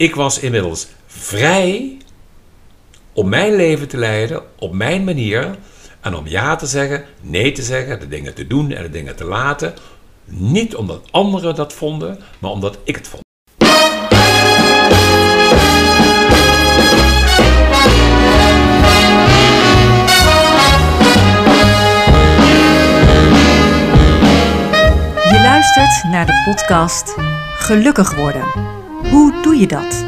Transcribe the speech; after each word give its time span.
ik 0.00 0.14
was 0.14 0.38
inmiddels 0.38 0.86
vrij 1.06 1.96
om 3.12 3.28
mijn 3.28 3.56
leven 3.56 3.88
te 3.88 3.96
leiden 3.96 4.42
op 4.58 4.72
mijn 4.72 5.04
manier. 5.04 5.58
En 6.00 6.14
om 6.14 6.26
ja 6.26 6.56
te 6.56 6.66
zeggen, 6.66 7.04
nee 7.20 7.52
te 7.52 7.62
zeggen, 7.62 8.00
de 8.00 8.08
dingen 8.08 8.34
te 8.34 8.46
doen 8.46 8.72
en 8.72 8.82
de 8.82 8.90
dingen 8.90 9.16
te 9.16 9.24
laten. 9.24 9.74
Niet 10.24 10.76
omdat 10.76 11.08
anderen 11.10 11.54
dat 11.54 11.72
vonden, 11.72 12.18
maar 12.38 12.50
omdat 12.50 12.78
ik 12.84 12.96
het 12.96 13.08
vond. 13.08 13.22
Je 25.30 25.40
luistert 25.42 26.04
naar 26.10 26.26
de 26.26 26.42
podcast 26.44 27.14
Gelukkig 27.58 28.14
worden. 28.14 28.79
Hoe 29.10 29.32
doe 29.42 29.56
je 29.56 29.66
dat? 29.66 30.04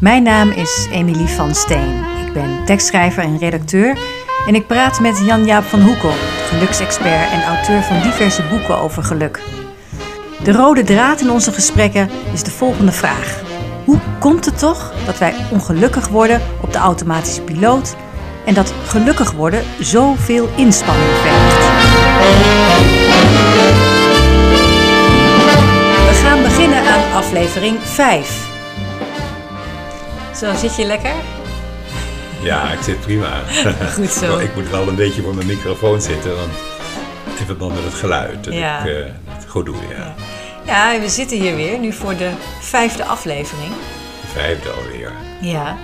Mijn 0.00 0.22
naam 0.22 0.50
is 0.50 0.88
Emilie 0.90 1.26
van 1.26 1.54
Steen. 1.54 2.04
Ik 2.26 2.32
ben 2.32 2.64
tekstschrijver 2.64 3.22
en 3.22 3.38
redacteur 3.38 3.98
en 4.46 4.54
ik 4.54 4.66
praat 4.66 5.00
met 5.00 5.22
Jan-Jaap 5.26 5.64
van 5.64 5.80
Hoekel, 5.80 6.12
geluksexpert 6.48 7.30
en 7.30 7.44
auteur 7.44 7.82
van 7.82 8.02
diverse 8.02 8.42
boeken 8.50 8.78
over 8.78 9.02
geluk. 9.02 9.40
De 10.42 10.52
rode 10.52 10.82
draad 10.82 11.20
in 11.20 11.30
onze 11.30 11.52
gesprekken 11.52 12.10
is 12.32 12.42
de 12.42 12.50
volgende 12.50 12.92
vraag. 12.92 13.42
Hoe 13.84 13.98
komt 14.18 14.44
het 14.44 14.58
toch 14.58 14.92
dat 15.06 15.18
wij 15.18 15.34
ongelukkig 15.50 16.08
worden 16.08 16.40
op 16.60 16.72
de 16.72 16.78
automatische 16.78 17.42
piloot 17.42 17.96
en 18.46 18.54
dat 18.54 18.74
gelukkig 18.84 19.32
worden 19.32 19.62
zoveel 19.80 20.48
inspanning 20.56 21.10
vergt? 21.22 22.71
Aflevering 27.22 27.78
5. 27.80 28.48
Zo, 30.36 30.54
zit 30.54 30.76
je 30.76 30.84
lekker? 30.84 31.12
Ja, 32.42 32.72
ik 32.72 32.82
zit 32.82 33.00
prima. 33.00 33.42
Goed 33.94 34.10
zo. 34.10 34.38
ik 34.38 34.54
moet 34.54 34.70
wel 34.70 34.88
een 34.88 34.94
beetje 34.94 35.22
voor 35.22 35.34
mijn 35.34 35.46
microfoon 35.46 36.00
zitten, 36.00 36.36
want 36.36 36.52
in 37.38 37.46
verband 37.46 37.74
met 37.74 37.84
het 37.84 37.94
geluid. 37.94 38.44
Dat 38.44 38.54
Ja. 38.54 38.84
ik 38.84 38.86
eh, 38.96 39.10
het 39.28 39.44
goed 39.48 39.66
doe, 39.66 39.74
ja. 39.96 40.14
Ja, 40.66 41.00
we 41.00 41.08
zitten 41.08 41.40
hier 41.40 41.56
weer, 41.56 41.78
nu 41.78 41.92
voor 41.92 42.16
de 42.16 42.30
vijfde 42.60 43.04
aflevering. 43.04 43.70
De 44.20 44.26
vijfde 44.26 44.70
alweer. 44.70 45.12
Ja. 45.40 45.76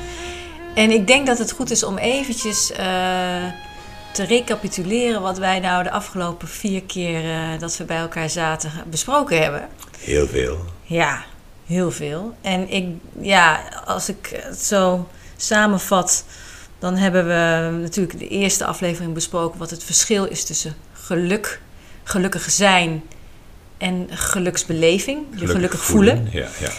En 0.74 0.90
ik 0.90 1.06
denk 1.06 1.26
dat 1.26 1.38
het 1.38 1.52
goed 1.52 1.70
is 1.70 1.82
om 1.84 1.98
eventjes 1.98 2.72
eh, 2.72 2.86
te 4.12 4.24
recapituleren 4.24 5.22
wat 5.22 5.38
wij 5.38 5.58
nou 5.60 5.82
de 5.82 5.90
afgelopen 5.90 6.48
vier 6.48 6.82
keer 6.82 7.24
eh, 7.30 7.40
dat 7.58 7.76
we 7.76 7.84
bij 7.84 7.98
elkaar 7.98 8.30
zaten 8.30 8.70
besproken 8.86 9.42
hebben. 9.42 9.68
Heel 9.98 10.26
veel. 10.26 10.58
Ja, 10.88 11.24
heel 11.66 11.90
veel. 11.90 12.34
En 12.40 12.70
ik, 12.70 12.86
ja, 13.20 13.60
als 13.84 14.08
ik 14.08 14.40
het 14.42 14.60
zo 14.62 15.08
samenvat, 15.36 16.24
dan 16.78 16.96
hebben 16.96 17.26
we 17.26 17.70
natuurlijk 17.80 18.18
de 18.18 18.28
eerste 18.28 18.64
aflevering 18.64 19.14
besproken 19.14 19.58
wat 19.58 19.70
het 19.70 19.84
verschil 19.84 20.24
is 20.24 20.44
tussen 20.44 20.74
geluk, 20.92 21.60
gelukkig 22.02 22.50
zijn 22.50 23.02
en 23.78 24.08
geluksbeleving. 24.10 25.26
Je 25.36 25.46
gelukkig, 25.46 25.84
voelen. 25.84 26.28
Ja, 26.30 26.48
ja. 26.60 26.70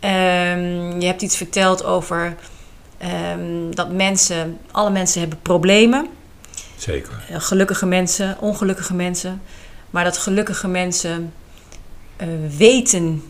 Ehm, 0.00 1.00
je 1.00 1.06
hebt 1.06 1.22
iets 1.22 1.36
verteld 1.36 1.84
over 1.84 2.36
ehm, 2.98 3.70
dat 3.70 3.92
mensen, 3.92 4.58
alle 4.70 4.90
mensen 4.90 5.20
hebben 5.20 5.38
problemen. 5.42 6.08
Zeker. 6.76 7.12
Eh, 7.30 7.40
Gelukkige 7.40 7.86
mensen, 7.86 8.36
ongelukkige 8.40 8.94
mensen. 8.94 9.42
Maar 9.90 10.04
dat 10.04 10.18
gelukkige 10.18 10.68
mensen 10.68 11.32
eh, 12.16 12.28
weten 12.56 13.22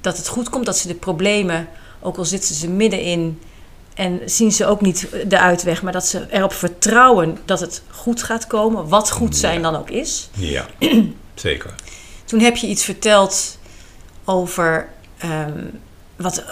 dat 0.00 0.16
het 0.16 0.28
goed 0.28 0.48
komt, 0.48 0.66
dat 0.66 0.78
ze 0.78 0.88
de 0.88 0.94
problemen, 0.94 1.68
ook 2.00 2.16
al 2.16 2.24
zitten 2.24 2.54
ze 2.54 2.68
middenin 2.68 3.40
en 3.94 4.20
zien 4.24 4.52
ze 4.52 4.66
ook 4.66 4.80
niet 4.80 5.08
de 5.28 5.38
uitweg, 5.38 5.82
maar 5.82 5.92
dat 5.92 6.06
ze 6.06 6.26
erop 6.30 6.52
vertrouwen 6.52 7.38
dat 7.44 7.60
het 7.60 7.82
goed 7.90 8.22
gaat 8.22 8.46
komen, 8.46 8.88
wat 8.88 9.10
goed 9.10 9.36
zijn 9.36 9.62
dan 9.62 9.76
ook 9.76 9.90
is. 9.90 10.28
Ja, 10.32 10.66
zeker. 11.34 11.74
Toen 12.24 12.40
heb 12.40 12.56
je 12.56 12.66
iets 12.66 12.84
verteld 12.84 13.58
over 14.24 14.88
ehm, 15.18 15.64
wat 16.16 16.44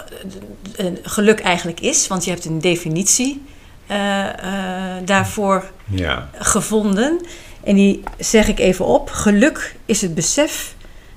eh, 0.75 0.85
geluk 1.03 1.39
eigenlijk 1.39 1.79
is, 1.79 2.07
want 2.07 2.23
je 2.23 2.31
hebt 2.31 2.45
een 2.45 2.59
definitie 2.59 3.43
eh, 3.87 4.27
eh, 4.27 5.05
daarvoor 5.05 5.71
Ja, 5.85 6.29
gevonden. 6.33 7.25
En 7.63 7.75
die 7.75 8.03
zeg 8.19 8.47
ik 8.47 8.59
even 8.59 8.85
op. 8.85 9.09
Geluk 9.09 9.75
is 9.85 10.01
het 10.01 10.15
besef 10.15 10.75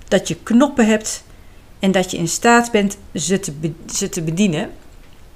dat 0.09 0.29
je 0.29 0.35
knoppen 0.43 0.87
hebt 0.87 1.23
en 1.79 1.93
dat 1.93 2.11
je 2.11 2.17
in 2.17 2.29
staat 2.29 2.71
bent 2.71 2.97
ze 3.15 3.41
te, 3.41 3.53
be- 3.53 3.75
ze 3.95 4.09
te 4.09 4.23
bedienen. 4.23 4.71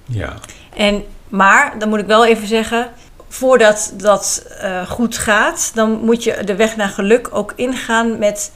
ja. 0.07 0.35
En, 0.77 1.05
maar, 1.29 1.79
dan 1.79 1.89
moet 1.89 1.99
ik 1.99 2.07
wel 2.07 2.27
even 2.27 2.47
zeggen, 2.47 2.91
voordat 3.29 3.93
dat 3.97 4.47
eh, 4.61 4.91
goed 4.91 5.19
gaat, 5.19 5.71
dan 5.75 6.05
moet 6.05 6.25
je 6.25 6.45
de 6.45 6.57
weg 6.57 6.77
naar 6.77 6.89
geluk 6.89 7.29
ook 7.33 7.53
ingaan 7.57 8.19
met 8.19 8.53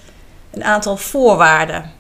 een 0.51 0.65
aantal 0.65 0.97
voorwaarden. 0.97 1.91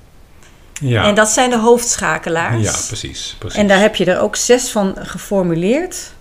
Ja, 0.80 1.04
En 1.04 1.14
dat 1.14 1.28
zijn 1.28 1.50
de 1.50 1.58
hoofdschakelaars. 1.58 2.62
ja 2.62 2.86
precies. 2.86 3.36
precies. 3.38 3.58
En 3.58 3.68
daar 3.68 3.78
heb 3.80 3.96
je 3.96 4.04
er 4.04 4.20
ook 4.20 4.36
zes 4.36 4.70
van 4.70 4.94
geformuleerd. 4.98 6.12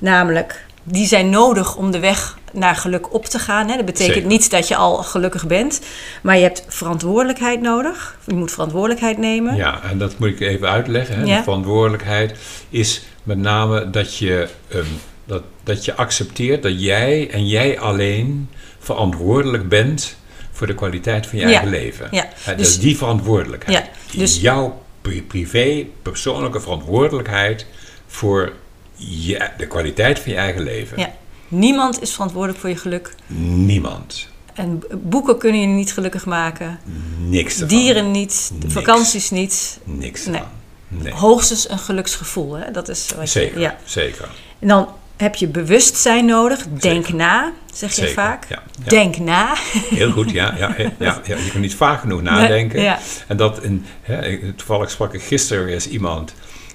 Namelijk, 0.00 0.64
die 0.84 1.06
zijn 1.06 1.30
nodig 1.30 1.76
om 1.76 1.90
de 1.90 1.98
weg 1.98 2.38
naar 2.52 2.76
geluk 2.76 3.14
op 3.14 3.24
te 3.24 3.38
gaan. 3.38 3.68
Hè. 3.68 3.76
Dat 3.76 3.84
betekent 3.84 4.14
Zeker. 4.14 4.28
niet 4.28 4.50
dat 4.50 4.68
je 4.68 4.76
al 4.76 4.96
gelukkig 4.96 5.46
bent. 5.46 5.80
Maar 6.22 6.36
je 6.36 6.42
hebt 6.42 6.64
verantwoordelijkheid 6.68 7.60
nodig. 7.60 8.18
Je 8.26 8.34
moet 8.34 8.50
verantwoordelijkheid 8.52 9.18
nemen. 9.18 9.56
Ja, 9.56 9.82
en 9.82 9.98
dat 9.98 10.18
moet 10.18 10.28
ik 10.28 10.40
even 10.40 10.68
uitleggen. 10.68 11.16
Hè. 11.18 11.24
Ja. 11.24 11.42
Verantwoordelijkheid 11.42 12.34
is 12.70 13.02
met 13.22 13.38
name 13.38 13.90
dat 13.90 14.16
je, 14.16 14.48
ehm, 14.68 14.84
dat, 15.24 15.42
dat 15.64 15.84
je 15.84 15.94
accepteert 15.94 16.62
dat 16.62 16.80
jij 16.82 17.30
en 17.30 17.46
jij 17.46 17.78
alleen 17.78 18.48
verantwoordelijk 18.78 19.68
bent 19.68 20.16
voor 20.52 20.66
de 20.66 20.74
kwaliteit 20.74 21.26
van 21.26 21.38
je 21.38 21.44
Ja. 21.44 21.50
eigen 21.50 21.70
leven. 21.70 22.08
Ja, 22.10 22.22
Hè, 22.22 22.54
dus- 22.54 22.66
dat 22.66 22.66
is 22.66 22.78
die 22.78 22.96
verantwoordelijkheid. 22.96 23.78
Ja, 24.10 24.18
dus- 24.18 24.40
Jouw 24.40 24.82
pri- 25.00 25.22
privé, 25.22 25.84
persoonlijke 26.02 26.60
verantwoordelijkheid 26.60 27.66
voor 28.06 28.52
je, 28.96 29.48
de 29.56 29.66
kwaliteit 29.66 30.18
van 30.18 30.32
je 30.32 30.38
eigen 30.38 30.62
leven. 30.62 30.98
Ja. 30.98 31.12
Niemand 31.48 32.02
is 32.02 32.12
verantwoordelijk 32.12 32.60
voor 32.60 32.68
je 32.70 32.76
geluk. 32.76 33.14
Niemand. 33.26 34.28
En 34.54 34.82
boeken 35.02 35.38
kunnen 35.38 35.60
je 35.60 35.66
niet 35.66 35.92
gelukkig 35.92 36.24
maken. 36.24 36.78
Niks 37.18 37.52
ervan. 37.54 37.68
Dieren 37.68 38.10
niet. 38.10 38.50
Niks. 38.60 38.72
vakanties 38.72 39.30
niet. 39.30 39.78
Niks 39.84 40.26
Nee. 40.26 41.12
Hoogstens 41.12 41.68
een 41.70 41.78
geluksgevoel. 41.78 42.52
Hè? 42.56 42.70
Dat 42.70 42.88
is 42.88 43.08
wat 43.16 43.32
je- 43.32 43.38
Zeker, 43.40 43.60
ja. 43.60 43.76
zeker. 43.84 44.28
En 44.58 44.68
dan 44.68 44.88
heb 45.16 45.34
je 45.34 45.46
bewustzijn 45.46 46.24
nodig. 46.24 46.66
Denk 46.68 47.04
Zeker. 47.04 47.14
na, 47.14 47.52
zeg 47.74 47.88
je 47.90 47.94
Zeker, 47.94 48.14
vaak. 48.14 48.44
ja, 48.48 48.62
ja. 48.82 48.88
Denk 48.88 49.18
na. 49.18 49.54
Heel 49.90 50.10
goed, 50.10 50.30
ja. 50.30 50.54
ja, 50.58 50.74
ja. 50.98 51.20
Je 51.24 51.50
kan 51.52 51.60
niet 51.60 51.74
vaak 51.74 52.00
genoeg 52.00 52.22
nadenken. 52.22 52.96
En 53.28 53.36
dat, 53.36 53.62
in, 53.62 53.84
hè, 54.02 54.26
ik- 54.26 54.56
toevallig 54.56 54.90
sprak 54.90 55.14
ik 55.14 55.22
gisteren 55.22 55.64
weer 55.64 55.74
eens 55.74 55.88
iemand 55.88 56.34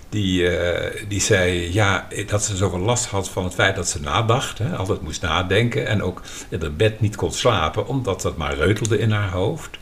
die, 0.09 0.57
eh, 0.57 1.07
die 1.07 1.21
zei 1.21 1.73
ja, 1.73 2.07
dat 2.27 2.43
ze 2.43 2.55
zoveel 2.55 2.79
last 2.79 3.05
had 3.05 3.29
van 3.29 3.43
het 3.43 3.53
feit 3.53 3.75
dat 3.75 3.87
ze 3.87 4.01
nadacht. 4.01 4.57
Hè, 4.57 4.75
altijd 4.75 5.01
moest 5.01 5.21
nadenken 5.21 5.87
en 5.87 6.03
ook 6.03 6.21
in 6.49 6.61
het 6.61 6.77
bed 6.77 7.01
niet 7.01 7.15
kon 7.15 7.31
slapen, 7.31 7.87
omdat 7.87 8.21
dat 8.21 8.37
maar 8.37 8.55
reutelde 8.55 8.99
in 8.99 9.11
haar 9.11 9.31
hoofd. 9.31 9.77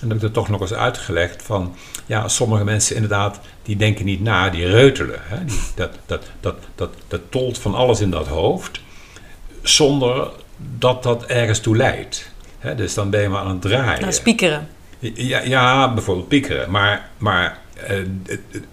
En 0.00 0.08
dat 0.08 0.08
heb 0.08 0.16
ik 0.16 0.22
er 0.22 0.42
toch 0.42 0.48
nog 0.48 0.60
eens 0.60 0.74
uitgelegd 0.74 1.42
van, 1.42 1.76
ja, 2.06 2.28
sommige 2.28 2.64
mensen 2.64 2.94
inderdaad, 2.94 3.40
die 3.62 3.76
denken 3.76 4.04
niet 4.04 4.20
na, 4.20 4.50
die 4.50 4.66
reutelen. 4.66 5.20
Hè? 5.22 5.44
Die, 5.44 5.60
dat, 5.74 5.98
dat, 6.06 6.24
dat, 6.40 6.56
dat, 6.74 6.90
dat 7.08 7.20
tolt 7.28 7.58
van 7.58 7.74
alles 7.74 8.00
in 8.00 8.10
dat 8.10 8.26
hoofd, 8.26 8.80
zonder 9.62 10.30
dat 10.78 11.02
dat 11.02 11.24
ergens 11.24 11.60
toe 11.60 11.76
leidt. 11.76 12.30
Hè? 12.58 12.74
Dus 12.74 12.94
dan 12.94 13.10
ben 13.10 13.20
je 13.20 13.28
maar 13.28 13.42
aan 13.42 13.48
het 13.48 13.60
draaien. 13.60 14.00
Nou, 14.00 14.12
spiekeren. 14.12 14.68
Ja, 14.98 15.40
ja, 15.40 15.94
bijvoorbeeld 15.94 16.28
piekeren. 16.28 16.70
Maar, 16.70 17.08
maar 17.16 17.58
eh, 17.86 17.98
eh, 17.98 18.06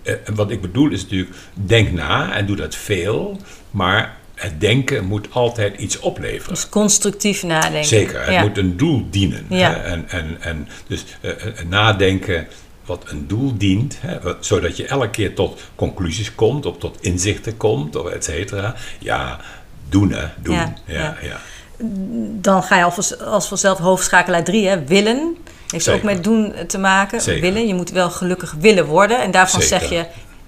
eh, 0.04 0.16
wat 0.36 0.52
ik 0.52 0.62
bedoel 0.62 0.90
is 0.92 1.02
natuurlijk, 1.02 1.32
denk 1.54 1.92
na 1.92 2.34
en 2.34 2.46
doe 2.46 2.56
dat 2.56 2.76
veel. 2.76 3.40
Maar 3.72 4.18
het 4.36 4.60
denken 4.62 5.06
moet 5.06 5.28
altijd 5.32 5.78
iets 5.80 6.00
opleveren. 6.00 6.54
Dus 6.54 6.70
constructief 6.70 7.44
nadenken. 7.44 7.86
Zeker, 7.86 8.22
het 8.22 8.34
Ja. 8.34 8.42
moet 8.42 8.58
een 8.58 8.78
doel 8.78 9.08
dienen. 9.10 9.46
Ja. 9.50 9.76
En, 9.82 10.10
en, 10.10 10.38
en 10.40 10.68
dus 10.88 11.06
nadenken 11.68 12.48
wat 12.86 13.04
een 13.08 13.28
doel 13.28 13.58
dient, 13.58 13.98
hè? 14.00 14.18
zodat 14.40 14.78
je 14.78 14.86
elke 14.88 15.10
keer 15.10 15.34
tot 15.36 15.62
conclusies 15.76 16.36
komt, 16.36 16.66
of 16.66 16.78
tot 16.78 16.98
inzichten 17.02 17.58
komt, 17.58 17.96
of 17.96 18.10
et 18.10 18.24
cetera. 18.24 18.76
Ja, 19.00 19.40
doen 19.90 20.12
hè, 20.12 20.26
doen. 20.42 20.56
Ja, 20.86 21.18
Ja. 21.22 21.40
Dan 22.42 22.64
ga 22.64 22.78
je 22.78 22.84
al 22.84 22.92
voor- 22.92 23.24
als 23.24 23.48
vanzelf 23.48 23.78
hoofdschakelaar 23.78 24.44
3, 24.44 24.68
hè, 24.68 24.84
willen. 24.86 25.38
Heeft 25.70 25.84
Zeker. 25.84 26.00
ook 26.00 26.06
met 26.06 26.24
doen 26.24 26.54
te 26.68 26.78
maken. 26.78 27.22
Zeker. 27.22 27.42
Willen. 27.42 27.68
Je 27.68 27.74
moet 27.74 27.90
wel 27.92 28.10
gelukkig 28.10 28.56
willen 28.60 28.86
worden. 28.86 29.22
En 29.22 29.32
daarvan 29.32 29.62
Zeker. 29.62 29.80
zeg 29.80 29.90
je, 29.90 30.06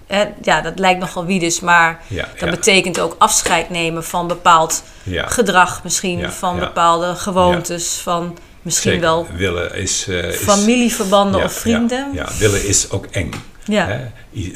hè, 0.08 0.26
ja, 0.42 0.62
dat 0.62 0.80
lijkt 0.80 1.00
nogal 1.00 1.26
wiedes, 1.26 1.60
maar 1.60 2.02
Ja, 2.08 2.28
dat 2.32 2.40
ja. 2.40 2.50
betekent 2.50 3.00
ook 3.00 3.16
afscheid 3.18 3.70
nemen 3.70 4.04
van 4.04 4.28
bepaald 4.28 4.84
Ja. 5.04 5.28
gedrag, 5.28 5.84
misschien 5.84 6.32
van 6.32 6.60
bepaalde 6.60 7.16
gewoontes, 7.16 7.94
van 8.04 8.38
misschien 8.62 9.00
wel 9.00 9.28
Willen 9.36 9.76
is, 9.76 10.08
eh, 10.08 10.30
familieverbanden 10.32 11.44
of 11.44 11.54
vrienden. 11.54 12.10
Ja, 12.14 12.28
willen 12.40 12.68
is 12.68 12.92
ook 12.92 13.06
eng. 13.06 13.32
Ja. 13.66 13.86
Hè? 13.88 14.00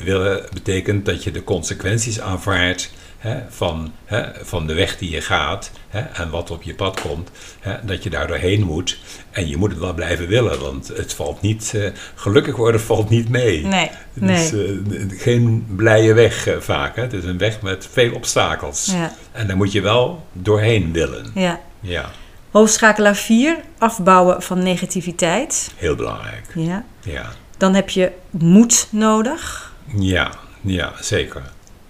Willen 0.03 0.45
betekent 0.53 1.05
dat 1.05 1.23
je 1.23 1.31
de 1.31 1.43
consequenties 1.43 2.19
aanvaardt 2.21 2.89
hè, 3.21 3.39
van, 3.49 3.93
hè, 4.05 4.23
van 4.41 4.67
de 4.67 4.73
weg 4.73 4.97
die 4.97 5.09
je 5.11 5.21
gaat 5.21 5.71
hè, 5.89 5.99
en 5.99 6.29
wat 6.29 6.51
op 6.51 6.63
je 6.63 6.73
pad 6.75 7.01
komt. 7.01 7.29
Hè, 7.59 7.75
dat 7.85 8.03
je 8.03 8.09
daar 8.09 8.27
doorheen 8.27 8.61
moet. 8.63 8.97
En 9.31 9.47
je 9.47 9.57
moet 9.57 9.69
het 9.71 9.79
wel 9.79 9.93
blijven 9.93 10.27
willen, 10.27 10.59
want 10.59 10.87
het 10.87 11.13
valt 11.13 11.41
niet, 11.41 11.71
eh, 11.75 11.89
gelukkig 12.15 12.55
worden 12.55 12.81
valt 12.81 13.09
niet 13.09 13.29
mee. 13.29 13.65
Nee, 13.65 13.89
Het 14.13 14.29
is 14.29 14.51
nee. 14.51 14.81
eh, 14.99 15.21
geen 15.21 15.65
blije 15.75 16.13
weg 16.13 16.47
eh, 16.47 16.57
vaak. 16.59 16.95
Hè? 16.95 17.01
Het 17.01 17.13
is 17.13 17.23
een 17.23 17.37
weg 17.37 17.61
met 17.61 17.87
veel 17.91 18.13
obstakels. 18.13 18.85
Ja, 18.85 19.13
En 19.31 19.47
daar 19.47 19.57
moet 19.57 19.71
je 19.71 19.81
wel 19.81 20.25
doorheen 20.33 20.91
willen. 20.93 21.31
ja. 21.35 21.59
Ja, 21.83 22.11
Hoofdschakelaar 22.51 23.15
4, 23.15 23.57
afbouwen 23.77 24.41
van 24.41 24.63
negativiteit. 24.63 25.71
heel 25.75 25.95
belangrijk. 25.95 26.45
Ja. 26.55 26.85
Ja, 26.99 27.31
Dan 27.57 27.73
heb 27.73 27.89
je 27.89 28.11
moed 28.29 28.87
nodig. 28.91 29.73
ja, 29.95 30.31
ja 30.61 30.93
zeker. 30.99 31.41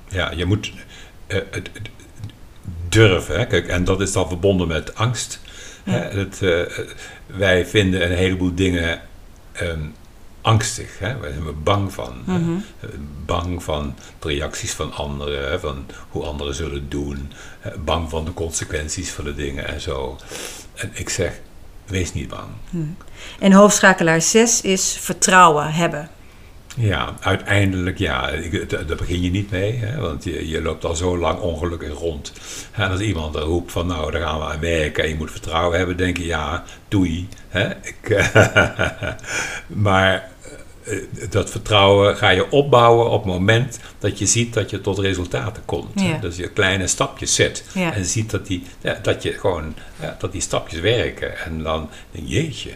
Ja, 0.07 0.31
je 0.35 0.45
moet 0.45 0.71
het, 1.31 1.47
het 1.51 1.69
durven. 2.89 3.39
Hè? 3.39 3.45
Kijk, 3.47 3.67
en 3.67 3.83
dat 3.83 4.01
is 4.01 4.11
dan 4.11 4.27
verbonden 4.27 4.67
met 4.67 4.95
angst. 4.95 5.39
Ja. 5.83 5.91
Hè? 5.91 6.19
Het, 6.19 6.41
eh, 6.41 6.85
wij 7.25 7.65
vinden 7.65 8.11
een 8.11 8.17
heleboel 8.17 8.55
dingen 8.55 9.01
ehm, 9.51 9.79
angstig. 10.41 10.99
Hè? 10.99 11.17
Wij 11.19 11.31
zijn 11.31 11.45
er 11.45 11.61
bang 11.61 11.93
van. 11.93 12.13
Mhm. 12.25 12.51
Eh, 12.79 12.89
Bang 13.25 13.63
van 13.63 13.95
de 14.19 14.27
reacties 14.27 14.71
van 14.71 14.93
anderen, 14.93 15.49
hè, 15.49 15.59
van 15.59 15.85
hoe 16.09 16.23
anderen 16.23 16.55
zullen 16.55 16.89
doen. 16.89 17.31
eh, 17.61 17.71
Bang 17.85 18.09
van 18.09 18.25
de 18.25 18.33
consequenties 18.33 19.09
van 19.11 19.23
de 19.23 19.35
dingen 19.35 19.67
en 19.67 19.81
zo. 19.81 20.17
En 20.75 20.91
ik 20.93 21.09
zeg, 21.09 21.39
wees 21.85 22.13
niet 22.13 22.27
bang. 22.29 22.47
En 23.39 23.51
hoofdschakelaar 23.51 24.21
6 24.21 24.61
is 24.61 24.97
vertrouwen 25.01 25.71
hebben. 25.73 26.09
Ja, 26.77 27.13
uiteindelijk 27.19 27.97
ja, 27.97 28.31
daar 28.67 28.97
begin 28.97 29.21
je 29.21 29.29
niet 29.29 29.51
mee, 29.51 29.73
hè, 29.75 30.01
want 30.01 30.23
je, 30.23 30.47
je 30.47 30.61
loopt 30.61 30.85
al 30.85 30.95
zo 30.95 31.17
lang 31.17 31.39
ongelukkig 31.39 31.93
rond. 31.99 32.33
En 32.71 32.89
als 32.89 32.99
iemand 32.99 33.35
er 33.35 33.41
roept 33.41 33.71
van 33.71 33.87
nou, 33.87 34.11
daar 34.11 34.21
gaan 34.21 34.39
we 34.39 34.45
aan 34.45 34.59
werken 34.59 35.03
en 35.03 35.09
je 35.09 35.15
moet 35.15 35.31
vertrouwen 35.31 35.77
hebben, 35.77 35.97
denk 35.97 36.17
je 36.17 36.25
ja, 36.25 36.63
doei. 36.87 37.27
Hè, 37.47 37.69
ik, 37.69 38.31
maar 39.67 40.29
eh, 40.83 40.97
dat 41.29 41.49
vertrouwen 41.49 42.17
ga 42.17 42.29
je 42.29 42.51
opbouwen 42.51 43.09
op 43.09 43.23
het 43.23 43.33
moment 43.33 43.79
dat 43.99 44.19
je 44.19 44.25
ziet 44.25 44.53
dat 44.53 44.69
je 44.69 44.81
tot 44.81 44.99
resultaten 44.99 45.65
komt. 45.65 46.01
Ja. 46.01 46.17
Dus 46.17 46.35
je 46.35 46.49
kleine 46.49 46.87
stapjes 46.87 47.35
zet 47.35 47.63
Ja. 47.73 47.93
en 47.93 48.05
ziet 48.05 48.29
dat 48.29 48.47
die, 48.47 48.63
dat 49.01 49.23
je 49.23 49.31
gewoon, 49.31 49.75
ja, 50.01 50.15
dat 50.19 50.31
die 50.31 50.41
stapjes 50.41 50.79
werken. 50.79 51.37
En 51.39 51.63
dan 51.63 51.89
denk 52.11 52.27
je, 52.27 52.33
jeetje, 52.33 52.71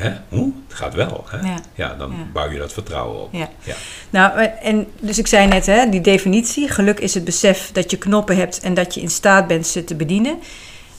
hè, 0.00 0.12
hoe? 0.28 0.52
het 0.68 0.76
gaat 0.76 0.94
wel. 0.94 1.24
Hè? 1.30 1.38
Ja. 1.48 1.58
Ja, 1.74 1.94
dan 1.94 2.10
Ja. 2.10 2.16
bouw 2.32 2.50
je 2.50 2.58
dat 2.58 2.72
vertrouwen 2.72 3.22
op. 3.22 3.32
Ja. 3.32 3.48
Ja. 3.62 3.74
Nou, 4.10 4.38
eh, 4.38 4.68
en 4.68 4.86
dus 5.00 5.18
ik 5.18 5.26
zei 5.26 5.46
net, 5.46 5.66
hè, 5.66 5.88
die 5.88 6.00
definitie. 6.00 6.68
Geluk 6.68 7.00
is 7.00 7.14
het 7.14 7.24
besef 7.24 7.70
dat 7.72 7.90
je 7.90 7.96
knoppen 7.96 8.36
hebt 8.36 8.60
en 8.60 8.74
dat 8.74 8.94
je 8.94 9.00
in 9.00 9.10
staat 9.10 9.46
bent 9.46 9.66
ze 9.66 9.84
te 9.84 9.94
bedienen. 9.94 10.38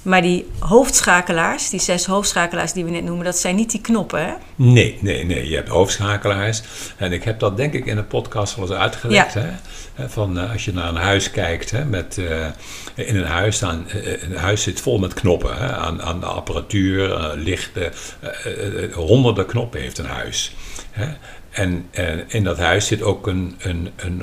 Maar 0.02 0.22
die 0.22 0.48
hoofdschakelaars, 0.60 1.70
die 1.70 1.80
zes 1.80 2.06
hoofdschakelaars 2.06 2.74
die 2.74 2.86
we 2.86 2.92
net 2.92 3.04
noemen, 3.04 3.26
dat 3.26 3.38
zijn 3.38 3.56
niet 3.56 3.72
die 3.72 3.82
knoppen, 3.82 4.26
hè? 4.26 4.34
Nee, 4.56 4.98
nee, 5.02 5.26
nee. 5.26 5.50
Je 5.50 5.56
hebt 5.56 5.70
hoofdschakelaars. 5.70 6.62
En 6.98 7.12
ik 7.12 7.24
heb 7.24 7.40
dat 7.40 7.58
denk 7.58 7.74
ik 7.74 7.86
in 7.86 7.98
een 7.98 8.08
podcast 8.08 8.56
wel 8.56 8.66
eens 8.66 8.76
uitgelegd. 8.78 9.34
Hè? 9.34 9.50
Hè, 9.94 10.10
Van 10.10 10.40
eh, 10.40 10.52
als 10.52 10.66
je 10.66 10.74
naar 10.74 10.90
een 10.90 10.96
huis 10.96 11.32
kijkt, 11.32 11.72
hè, 11.72 11.86
met, 11.86 12.18
eh, 12.18 12.46
in 12.96 13.16
een 13.16 13.26
huis, 13.26 13.56
staan, 13.56 13.90
eh, 13.90 14.24
een 14.24 14.38
huis 14.38 14.64
zit 14.64 14.82
vol 14.82 15.00
met 15.00 15.14
knoppen. 15.14 15.58
Hè, 15.58 15.72
aan, 15.76 16.02
aan 16.02 16.20
de 16.20 16.26
apparatuur, 16.26 17.34
lichten. 17.36 17.92
honderden 18.94 19.46
knoppen 19.46 19.82
heeft 19.82 19.98
een 19.98 20.06
huis. 20.06 20.56
Hè? 20.92 21.08
En 21.52 21.88
eh, 21.92 22.08
in 22.28 22.44
dat 22.44 22.58
huis 22.58 22.88
zit 22.88 23.02
ook 23.02 23.28
een, 23.28 23.56
een, 23.60 23.90
een 23.96 24.22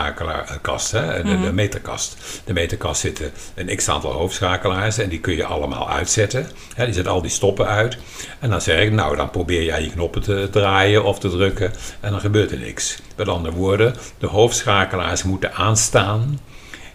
hoofdschakelaarkast, 0.00 0.90
hè? 0.92 1.22
De, 1.22 1.40
de 1.40 1.52
meterkast. 1.52 2.16
De 2.44 2.52
meterkast 2.52 3.00
zitten 3.00 3.32
een 3.54 3.76
x-aantal 3.76 4.12
hoofdschakelaars 4.12 4.98
en 4.98 5.08
die 5.08 5.20
kun 5.20 5.36
je 5.36 5.44
allemaal 5.44 5.90
uitzetten. 5.90 6.46
Hè? 6.74 6.84
Die 6.84 6.94
zetten 6.94 7.12
al 7.12 7.22
die 7.22 7.30
stoppen 7.30 7.66
uit. 7.66 7.96
En 8.38 8.50
dan 8.50 8.60
zeg 8.60 8.80
ik, 8.82 8.92
nou 8.92 9.16
dan 9.16 9.30
probeer 9.30 9.62
jij 9.64 9.82
je 9.82 9.90
knoppen 9.90 10.22
te 10.22 10.48
draaien 10.50 11.04
of 11.04 11.18
te 11.18 11.28
drukken 11.30 11.72
en 12.00 12.10
dan 12.10 12.20
gebeurt 12.20 12.50
er 12.52 12.58
niks. 12.58 12.98
Met 13.16 13.28
andere 13.28 13.54
woorden, 13.54 13.94
de 14.18 14.26
hoofdschakelaars 14.26 15.22
moeten 15.22 15.54
aanstaan 15.54 16.40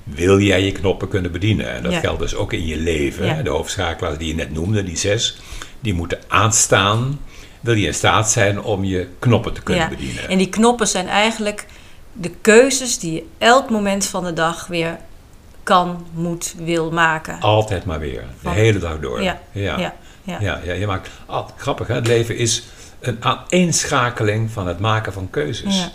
wil 0.04 0.40
jij 0.40 0.64
je 0.64 0.72
knoppen 0.72 1.08
kunnen 1.08 1.32
bedienen. 1.32 1.72
En 1.74 1.84
dat 1.84 1.92
Ja. 1.92 2.00
geldt 2.00 2.20
dus 2.20 2.36
ook 2.36 2.54
in 2.54 2.66
je 2.66 2.78
leven. 2.78 3.26
Ja. 3.26 3.42
De 3.42 3.50
hoofdschakelaars 3.50 4.18
die 4.18 4.28
je 4.28 4.36
net 4.36 4.54
noemde, 4.54 4.84
die 4.84 4.98
zes, 4.98 5.38
die 5.80 5.94
moeten 5.94 6.20
aanstaan. 6.28 7.20
Wil 7.66 7.74
je 7.74 7.88
in 7.88 7.94
staat 7.94 8.32
zijn 8.32 8.62
om 8.62 8.84
je 8.84 9.08
knoppen 9.20 9.54
te 9.54 9.62
kunnen 9.62 9.84
Ja. 9.84 9.90
bedienen. 9.90 10.30
En 10.30 10.38
die 10.38 10.50
knoppen 10.50 10.88
zijn 10.88 11.08
eigenlijk 11.08 11.66
de 12.14 12.32
keuzes 12.42 13.00
die 13.00 13.14
je 13.14 13.26
elk 13.38 13.70
moment 13.70 14.06
van 14.06 14.24
de 14.24 14.34
dag 14.34 14.68
weer 14.68 14.98
kan, 15.64 16.06
moet, 16.14 16.56
wil 16.58 16.92
maken. 16.92 17.40
Altijd 17.40 17.86
maar 17.86 18.00
weer. 18.00 18.24
De 18.42 18.50
hele 18.50 18.80
dag 18.80 19.00
door. 19.00 19.22
Ja, 19.22 19.40
ja. 19.52 19.78
ja, 19.80 19.94
ja. 20.24 20.38
Ja, 20.40 20.60
ja, 20.64 20.74
je 20.74 20.88
maakt, 20.88 21.10
ah, 21.26 21.48
grappig 21.58 21.88
hè, 21.88 21.96
het 21.96 22.08
leven 22.08 22.38
is 22.38 22.64
een 23.00 23.18
aaneenschakeling 23.24 24.52
van 24.52 24.68
het 24.68 24.80
maken 24.80 25.14
van 25.14 25.30
keuzes. 25.30 25.90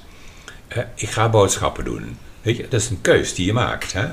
Ik 0.94 1.10
ga 1.10 1.28
boodschappen 1.28 1.84
doen. 1.84 2.18
Weet 2.42 2.56
je, 2.56 2.62
dat 2.68 2.80
is 2.80 2.90
een 2.90 3.00
keus 3.00 3.34
die 3.34 3.46
je 3.46 3.52
maakt. 3.52 3.92
Hè? 3.92 4.06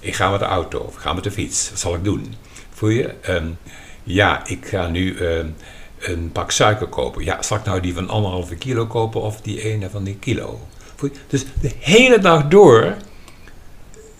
Ik 0.00 0.14
ga 0.14 0.30
met 0.30 0.40
de 0.40 0.46
auto 0.46 0.78
of 0.78 0.94
ik 0.94 1.00
ga 1.00 1.12
met 1.12 1.24
de 1.24 1.30
fiets. 1.30 1.70
Wat 1.70 1.78
zal 1.78 1.94
ik 1.94 2.04
doen? 2.04 2.34
Voel 2.74 2.90
je? 2.90 3.14
Ehm, 3.20 3.46
ja, 4.02 4.46
ik 4.46 4.66
ga 4.66 4.86
nu 4.86 5.16
ehm, 5.16 5.46
een 6.02 6.30
pak 6.32 6.50
suiker 6.50 6.86
kopen. 6.86 7.24
Ja, 7.24 7.42
zal 7.42 7.56
ik 7.56 7.64
nou 7.64 7.80
die 7.80 7.94
van 7.94 8.08
anderhalve 8.08 8.54
kilo 8.54 8.86
kopen 8.86 9.20
of 9.20 9.40
die 9.40 9.62
ene 9.62 9.90
van 9.90 10.04
die 10.04 10.16
kilo? 10.16 10.60
Dus 11.26 11.44
de 11.60 11.70
hele 11.78 12.18
dag 12.18 12.48
door 12.48 12.96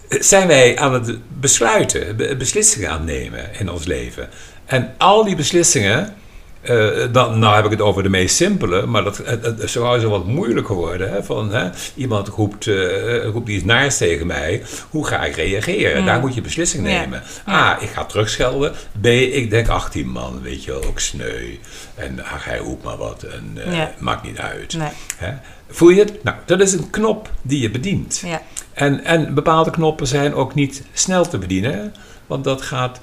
zijn 0.08 0.46
wij 0.46 0.78
aan 0.78 0.92
het 0.92 1.18
besluiten, 1.40 2.16
be- 2.16 2.36
beslissingen 2.36 2.90
aan 2.90 2.96
het 2.96 3.06
nemen 3.06 3.54
in 3.58 3.70
ons 3.70 3.84
leven. 3.84 4.28
En 4.64 4.94
al 4.98 5.24
die 5.24 5.36
beslissingen, 5.36 6.14
eh, 6.62 6.88
dan, 7.12 7.38
nou 7.38 7.54
heb 7.54 7.64
ik 7.64 7.70
het 7.70 7.80
over 7.80 8.02
de 8.02 8.08
meest 8.08 8.36
simpele, 8.36 8.86
maar 8.86 9.04
dat, 9.04 9.16
het, 9.24 9.44
het 9.44 9.58
is 9.58 9.72
zo 9.72 9.98
zo 9.98 10.08
wat 10.10 10.26
moeilijker 10.26 10.74
worden. 10.74 11.10
Hè? 11.12 11.22
Van, 11.24 11.52
hè, 11.52 11.70
iemand 11.94 12.28
roept, 12.28 12.66
eh, 12.66 13.24
roept 13.24 13.48
iets 13.48 13.64
naars 13.64 13.96
tegen 13.96 14.26
mij, 14.26 14.62
hoe 14.90 15.06
ga 15.06 15.24
ik 15.24 15.34
reageren? 15.36 16.00
Mm. 16.00 16.06
Daar 16.06 16.20
moet 16.20 16.34
je 16.34 16.40
beslissing 16.40 16.88
Ja. 16.88 17.00
nemen. 17.00 17.22
A, 17.48 17.80
ik 17.80 17.88
ga 17.88 18.04
terugschelden. 18.04 18.72
B, 19.00 19.06
ik 19.06 19.50
denk 19.50 19.68
18 19.68 20.08
man, 20.08 20.40
weet 20.42 20.64
je 20.64 20.70
wel, 20.70 20.84
ook 20.84 21.00
sneu. 21.00 21.56
En 21.94 22.24
ach, 22.24 22.44
hij 22.44 22.58
roept 22.58 22.84
maar 22.84 22.96
wat 22.96 23.22
en 23.22 23.52
eh, 23.64 23.76
Ja. 23.76 23.92
maakt 23.98 24.22
niet 24.22 24.38
uit. 24.38 24.74
Nee. 24.76 24.88
Hè? 25.16 25.32
Voel 25.70 25.88
je 25.88 25.98
het? 26.00 26.24
Nou, 26.24 26.36
dat 26.46 26.60
is 26.60 26.72
een 26.72 26.90
knop 26.90 27.30
die 27.42 27.60
je 27.60 27.70
bedient. 27.70 28.22
Ja. 28.26 28.42
En, 28.72 29.04
en 29.04 29.34
bepaalde 29.34 29.70
knoppen 29.70 30.06
zijn 30.06 30.34
ook 30.34 30.54
niet 30.54 30.82
snel 30.92 31.28
te 31.28 31.38
bedienen, 31.38 31.94
want 32.26 32.44
dat 32.44 32.62
gaat, 32.62 33.00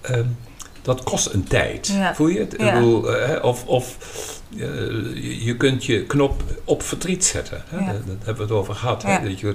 ehm, 0.00 0.24
dat 0.82 1.02
kost 1.02 1.32
een 1.32 1.44
tijd. 1.44 1.86
Ja. 1.86 2.14
Voel 2.14 2.26
je 2.26 2.38
het? 2.38 2.52
Ik 2.52 2.72
bedoel, 2.72 3.16
eh, 3.16 3.44
of 3.44 3.66
of 3.66 3.96
eh, 4.58 5.44
je, 5.44 5.54
kunt 5.56 5.84
je 5.84 6.06
knop 6.06 6.42
op 6.64 6.82
verdriet 6.82 7.24
zetten. 7.24 7.62
Hè? 7.68 7.78
Ja. 7.78 7.92
Dat 7.92 8.02
hebben 8.06 8.36
we 8.36 8.42
het 8.42 8.52
over 8.52 8.74
gehad. 8.74 9.02
Hè? 9.02 9.28
Dat 9.28 9.40
je 9.40 9.54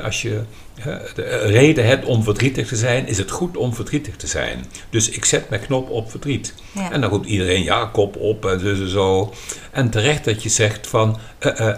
als 0.00 0.22
je 0.22 0.42
hè, 0.80 0.98
de 1.14 1.22
reden 1.36 1.86
hebt 1.86 2.04
om 2.04 2.22
verdrietig 2.22 2.68
te 2.68 2.76
zijn, 2.76 3.06
is 3.06 3.18
het 3.18 3.30
goed 3.30 3.56
om 3.56 3.74
verdrietig 3.74 4.16
te 4.16 4.26
zijn. 4.26 4.64
Dus 4.90 5.08
ik 5.08 5.24
zet 5.24 5.48
mijn 5.48 5.62
knop 5.62 5.90
op 5.90 6.10
verdriet. 6.10 6.54
En 6.90 7.00
dan 7.00 7.10
roept 7.10 7.26
iedereen, 7.26 7.62
ja, 7.62 7.84
kop 7.84 8.16
op 8.16 8.46
en 8.46 8.60
zo 8.60 8.66
en 8.66 8.88
zo. 8.88 9.32
En 9.70 9.90
terecht 9.90 10.24
dat 10.24 10.42
je 10.42 10.48
zegt 10.48 10.86
van, 10.86 11.18
eh, 11.38 11.74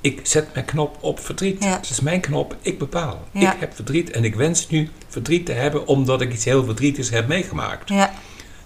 ik 0.00 0.20
zet 0.22 0.48
mijn 0.54 0.66
knop 0.66 0.96
op 1.00 1.20
verdriet. 1.20 1.64
Het 1.64 1.90
is 1.90 2.00
mijn 2.00 2.20
knop, 2.20 2.56
ik 2.60 2.78
bepaal. 2.78 3.28
Ik 3.32 3.54
heb 3.58 3.74
verdriet 3.74 4.10
en 4.10 4.24
ik 4.24 4.34
wens 4.34 4.68
nu 4.68 4.90
verdriet 5.18 5.46
te 5.46 5.52
hebben 5.52 5.86
omdat 5.86 6.20
ik 6.20 6.32
iets 6.32 6.44
heel 6.44 6.64
verdrietigs 6.64 7.10
heb 7.10 7.28
meegemaakt. 7.28 7.88
Ja. 7.88 8.12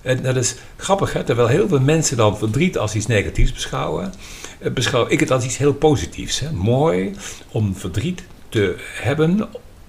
En 0.02 0.22
dat 0.22 0.36
is 0.36 0.54
grappig, 0.76 1.12
hè? 1.12 1.24
terwijl 1.24 1.48
heel 1.48 1.68
veel 1.68 1.80
mensen 1.80 2.16
dan 2.16 2.38
verdriet 2.38 2.78
als 2.78 2.94
iets 2.94 3.06
negatiefs 3.06 3.52
beschouwen, 3.52 4.12
eh, 4.58 4.72
beschouw 4.72 5.06
ik 5.08 5.20
het 5.20 5.30
als 5.30 5.44
iets 5.44 5.56
heel 5.56 5.74
positiefs. 5.74 6.40
Hè? 6.40 6.52
Mooi 6.52 7.14
om 7.50 7.76
verdriet 7.76 8.22
te 8.48 8.76
hebben 8.78 9.48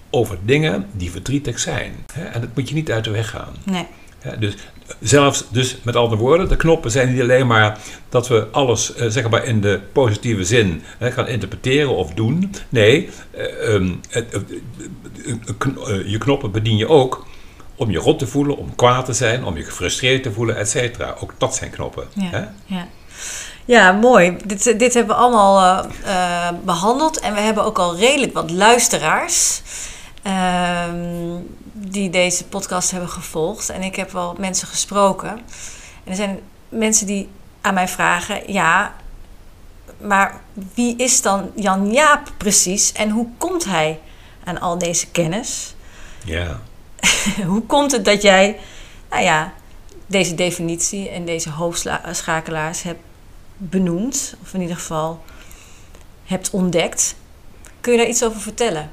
over 0.10 0.38
dingen 0.46 0.86
die 0.92 1.12
verdrietig 1.12 1.60
zijn. 1.60 1.94
Hè? 2.14 2.24
En 2.24 2.42
dat 2.42 2.50
moet 2.56 2.70
je 2.70 2.76
niet 2.76 2.92
uit 2.92 3.04
de 3.04 3.12
weg 3.12 3.30
gaan. 3.30 3.54
Nee. 3.64 3.86
Ja, 4.24 4.36
dus 4.36 4.54
zelfs, 5.00 5.46
dus 5.50 5.78
met 5.84 5.96
andere 5.96 6.22
woorden, 6.22 6.50
de 6.50 6.56
knoppen 6.56 6.92
zijn 6.92 7.12
niet 7.12 7.22
alleen 7.22 7.48
maar 7.48 7.80
dat 8.10 8.28
we 8.28 8.48
alles, 8.52 8.96
eh, 8.96 9.08
zeg 9.10 9.30
maar 9.30 9.46
in 9.46 9.62
de 9.62 9.80
positieve 9.94 10.44
zin, 10.44 10.84
hè, 10.98 11.12
gaan 11.12 11.28
interpreteren 11.28 11.96
of 11.96 12.14
doen. 12.14 12.54
Nee, 12.70 13.10
eh, 13.32 13.74
ehm, 13.74 13.92
eh, 14.10 14.24
je 16.06 16.18
knoppen 16.18 16.52
bedien 16.52 16.78
je 16.78 16.88
ook 16.88 17.26
om 17.76 17.92
je 17.92 18.00
rot 18.00 18.20
te 18.20 18.28
voelen, 18.28 18.58
om 18.58 18.76
kwaad 18.76 19.06
te 19.06 19.14
zijn, 19.14 19.46
om 19.46 19.58
je 19.58 19.64
gefrustreerd 19.64 20.24
te 20.24 20.32
voelen, 20.32 20.58
et 20.58 20.70
cetera. 20.70 21.16
Ook 21.20 21.34
dat 21.38 21.56
zijn 21.56 21.70
knoppen. 21.70 22.08
Hè? 22.20 22.38
Ja, 22.38 22.54
ja. 22.66 22.88
ja 23.66 23.92
mooi. 23.92 24.38
Dit, 24.46 24.80
dit 24.80 24.94
hebben 24.94 25.16
we 25.16 25.22
allemaal 25.22 25.60
eh, 25.60 26.48
eh, 26.48 26.54
behandeld. 26.64 27.20
En 27.20 27.34
we 27.34 27.40
hebben 27.40 27.64
ook 27.64 27.80
al 27.80 27.98
redelijk 27.98 28.34
wat 28.34 28.52
luisteraars 28.52 29.62
ehm, 30.24 31.38
die 31.74 32.10
deze 32.10 32.46
podcast 32.46 32.92
hebben 32.92 33.10
gevolgd. 33.10 33.70
En 33.70 33.82
ik 33.82 33.96
heb 33.96 34.12
wel 34.12 34.36
mensen 34.38 34.68
gesproken. 34.68 35.30
En 36.04 36.12
er 36.12 36.16
zijn 36.16 36.40
mensen 36.70 37.08
die 37.08 37.30
aan 37.62 37.74
mij 37.74 37.88
vragen: 37.88 38.52
ja, 38.52 38.96
maar 40.02 40.42
wie 40.74 40.96
is 40.98 41.22
dan 41.22 41.52
Jan 41.56 41.92
Jaap 41.92 42.32
precies 42.38 42.92
en 42.92 43.10
hoe 43.10 43.28
komt 43.38 43.66
hij 43.66 44.00
aan 44.44 44.60
al 44.60 44.78
deze 44.78 45.08
kennis? 45.08 45.76
Ja. 46.26 46.60
hoe 47.46 47.62
komt 47.62 47.92
het 47.92 48.06
dat 48.06 48.22
jij, 48.22 48.60
nou 49.10 49.24
ja, 49.24 49.54
deze 50.06 50.36
definitie 50.36 51.10
en 51.10 51.26
deze 51.26 51.50
hoofdschakelaars 51.50 52.84
hebt 52.84 53.02
benoemd, 53.58 54.36
of 54.42 54.54
in 54.54 54.62
ieder 54.62 54.76
geval 54.76 55.24
hebt 56.26 56.50
ontdekt? 56.50 57.16
Kun 57.82 57.92
je 57.92 57.98
daar 57.98 58.08
iets 58.08 58.24
over 58.24 58.42
vertellen? 58.42 58.92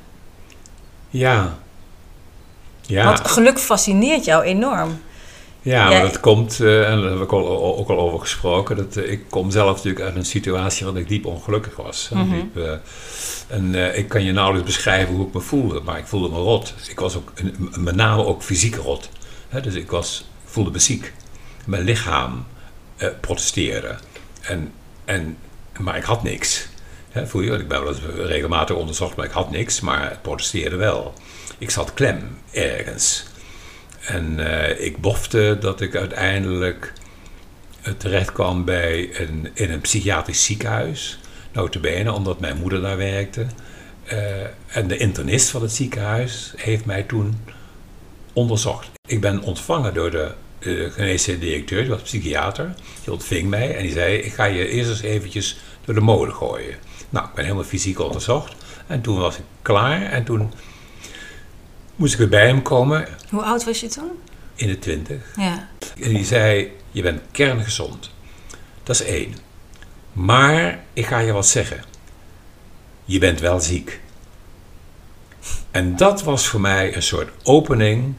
Ja. 1.09 1.59
Ja. 2.91 3.05
Want 3.05 3.29
geluk 3.29 3.59
fascineert 3.59 4.25
jou 4.25 4.43
enorm. 4.43 5.01
Ja, 5.63 5.89
maar 5.89 6.01
dat 6.01 6.21
komt, 6.21 6.59
uh, 6.61 6.91
en 6.91 7.01
daar 7.01 7.11
heb 7.11 7.21
ik 7.21 7.33
al, 7.33 7.77
ook 7.79 7.89
al 7.89 7.99
over 7.99 8.21
gesproken, 8.21 8.77
dat, 8.77 8.97
uh, 8.97 9.11
ik 9.11 9.25
kom 9.29 9.51
zelf 9.51 9.77
natuurlijk 9.77 10.05
uit 10.05 10.17
een 10.17 10.25
situatie 10.25 10.85
waarin 10.85 11.03
ik 11.03 11.09
diep 11.09 11.27
ongelukkig 11.27 11.77
was. 11.77 12.09
Mm 12.13 12.21
-hmm. 12.21 12.31
diep, 12.31 12.57
uh, 12.57 12.73
en 13.49 13.97
ik 13.97 14.09
kan 14.09 14.25
je 14.25 14.33
nauwelijks 14.33 14.67
beschrijven 14.67 15.15
hoe 15.15 15.27
ik 15.27 15.35
me 15.35 15.41
voelde, 15.41 15.81
maar 15.81 15.99
ik 15.99 16.07
voelde 16.07 16.29
me 16.29 16.37
rot. 16.37 16.75
Ik 16.89 17.01
was 17.01 17.17
ook, 17.17 17.33
met 17.79 17.95
name 17.95 18.25
ook 18.25 18.43
fysiek 18.43 18.75
rot. 18.75 19.09
Hè, 19.49 19.61
dus 19.61 19.75
ik, 19.75 19.91
was, 19.91 20.25
ik 20.45 20.51
voelde 20.51 20.71
me 20.71 20.79
ziek. 20.79 21.13
Mijn 21.65 21.83
lichaam 21.83 22.47
protesteerde. 23.21 23.95
En, 24.41 24.73
en, 25.05 25.37
maar 25.79 25.97
ik 25.97 26.05
had 26.05 26.23
niks. 26.23 26.69
Hè, 27.11 27.27
voel 27.27 27.43
je? 27.43 27.51
Ik 27.51 27.69
ben 27.69 27.83
wel 27.83 27.89
eens 27.89 28.01
regelmatig 28.17 28.77
onderzocht, 28.77 29.17
maar 29.17 29.27
ik 29.27 29.33
had 29.33 29.51
niks, 29.51 29.81
maar 29.81 30.09
het 30.09 30.23
protesteerde 30.23 30.77
wel. 30.77 31.15
Ik 31.61 31.71
zat 31.71 31.95
klem 31.95 32.39
ergens. 32.51 33.25
En 34.01 34.39
uh, 34.39 34.81
ik 34.81 35.01
bofte 35.01 35.57
dat 35.61 35.81
ik 35.81 35.95
uiteindelijk 35.95 36.93
terecht 37.97 38.33
kwam 38.33 38.65
bij 38.65 39.21
een, 39.21 39.49
in 39.55 39.71
een 39.71 39.81
psychiatrisch 39.81 40.45
ziekenhuis. 40.45 41.19
Notabene, 41.53 42.13
omdat 42.13 42.41
mijn 42.41 42.57
moeder 42.57 42.81
daar 42.81 42.97
werkte. 42.97 43.47
Uh, 44.13 44.19
en 44.67 44.89
de 44.89 44.97
internist 44.97 45.51
van 45.51 45.63
het 45.63 45.73
ziekenhuis 45.73 46.53
heeft 46.57 46.85
mij 46.85 47.03
toen 47.03 47.39
onderzocht. 48.33 48.91
Ik 49.09 49.21
ben 49.21 49.43
ontvangen 49.43 49.95
door 49.95 50.11
de, 50.11 50.33
de 50.59 50.91
geneesheer 50.91 51.41
directeur, 51.41 51.81
die 51.81 51.91
was 51.91 52.03
psychiater. 52.03 52.75
Die 53.05 53.13
ontving 53.13 53.49
mij 53.49 53.77
en 53.77 53.83
die 53.83 53.93
zei, 53.93 54.17
ik 54.17 54.33
ga 54.33 54.45
je 54.45 54.69
eerst 54.69 54.91
eens 54.91 55.03
eventjes 55.03 55.57
door 55.85 55.95
de 55.95 56.01
molen 56.01 56.35
gooien. 56.35 56.75
Nou, 57.11 57.27
ik 57.27 57.35
ben 57.35 57.45
helemaal 57.45 57.65
fysiek 57.65 58.01
onderzocht. 58.01 58.55
En 58.87 59.01
toen 59.01 59.19
was 59.19 59.37
ik 59.37 59.45
klaar 59.63 60.03
en 60.03 60.25
toen 60.25 60.53
moest 62.01 62.13
ik 62.13 62.19
weer 62.19 62.29
bij 62.29 62.47
hem 62.47 62.63
komen. 62.63 63.09
Hoe 63.31 63.43
oud 63.43 63.65
was 63.65 63.81
je 63.81 63.89
toen? 63.89 64.11
In 64.55 64.67
de 64.67 64.79
twintig. 64.79 65.23
Ja. 65.37 65.69
En 66.03 66.15
die 66.15 66.25
zei, 66.25 66.73
je 66.91 67.03
bent 67.03 67.21
kerngezond. 67.31 68.11
Dat 68.83 69.01
is 69.01 69.07
één. 69.07 69.35
Maar 70.13 70.85
ik 70.93 71.07
ga 71.07 71.19
je 71.19 71.33
wat 71.33 71.47
zeggen. 71.47 71.85
Je 73.05 73.19
bent 73.19 73.41
wel 73.41 73.61
ziek. 73.61 74.01
En 75.71 75.97
dat 75.97 76.23
was 76.23 76.47
voor 76.47 76.61
mij 76.61 76.97
een 76.97 77.03
soort 77.03 77.31
opening. 77.43 78.15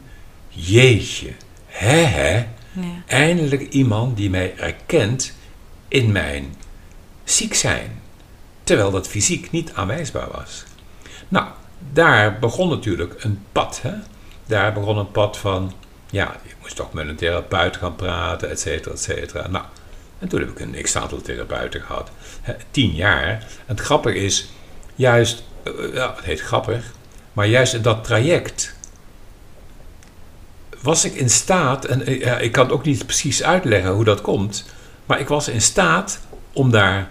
Jeetje, 0.48 1.32
hè 1.66 1.96
hè. 1.96 2.36
Ja. 2.72 3.02
Eindelijk 3.06 3.68
iemand 3.68 4.16
die 4.16 4.30
mij 4.30 4.56
erkent 4.56 5.32
in 5.88 6.12
mijn 6.12 6.54
ziek 7.24 7.54
zijn. 7.54 8.00
Terwijl 8.64 8.90
dat 8.90 9.08
fysiek 9.08 9.50
niet 9.50 9.72
aanwijsbaar 9.72 10.30
was. 10.30 10.64
Nou, 11.28 11.46
daar 11.92 12.38
begon 12.38 12.68
natuurlijk 12.68 13.24
een 13.24 13.44
pad. 13.52 13.80
Hè? 13.82 13.92
Daar 14.46 14.72
begon 14.72 14.98
een 14.98 15.10
pad 15.10 15.38
van, 15.38 15.72
ja, 16.10 16.36
ik 16.42 16.56
moest 16.60 16.76
toch 16.76 16.92
met 16.92 17.08
een 17.08 17.16
therapeut 17.16 17.76
gaan 17.76 17.96
praten, 17.96 18.50
et 18.50 18.60
cetera, 18.60 18.94
et 18.94 19.00
cetera. 19.02 19.48
Nou, 19.48 19.64
en 20.18 20.28
toen 20.28 20.40
heb 20.40 20.50
ik 20.50 20.60
een 20.60 20.82
x-aantal 20.82 21.20
therapeuten 21.20 21.82
gehad. 21.82 22.10
Hè, 22.40 22.54
tien 22.70 22.94
jaar. 22.94 23.28
En 23.30 23.46
het 23.66 23.80
grappige 23.80 24.18
is, 24.18 24.48
juist, 24.94 25.42
uh, 25.64 25.94
ja, 25.94 26.14
het 26.16 26.24
heet 26.24 26.40
grappig, 26.40 26.92
maar 27.32 27.46
juist 27.46 27.74
in 27.74 27.82
dat 27.82 28.04
traject 28.04 28.74
was 30.80 31.04
ik 31.04 31.14
in 31.14 31.30
staat, 31.30 31.84
en 31.84 32.10
uh, 32.10 32.20
ja, 32.20 32.38
ik 32.38 32.52
kan 32.52 32.64
het 32.64 32.72
ook 32.72 32.84
niet 32.84 33.06
precies 33.06 33.42
uitleggen 33.42 33.90
hoe 33.90 34.04
dat 34.04 34.20
komt, 34.20 34.64
maar 35.06 35.20
ik 35.20 35.28
was 35.28 35.48
in 35.48 35.62
staat 35.62 36.20
om 36.52 36.70
daar 36.70 37.10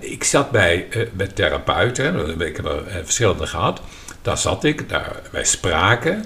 ik 0.00 0.24
zat 0.24 0.50
bij, 0.50 0.86
uh, 0.90 1.26
therapeuten, 1.26 2.40
ik 2.40 2.56
heb 2.56 2.64
er 2.64 2.82
verschillende 3.04 3.46
gehad. 3.46 3.80
Daar 4.26 4.38
zat 4.38 4.64
ik, 4.64 4.88
daar, 4.88 5.16
wij 5.30 5.44
spraken. 5.44 6.24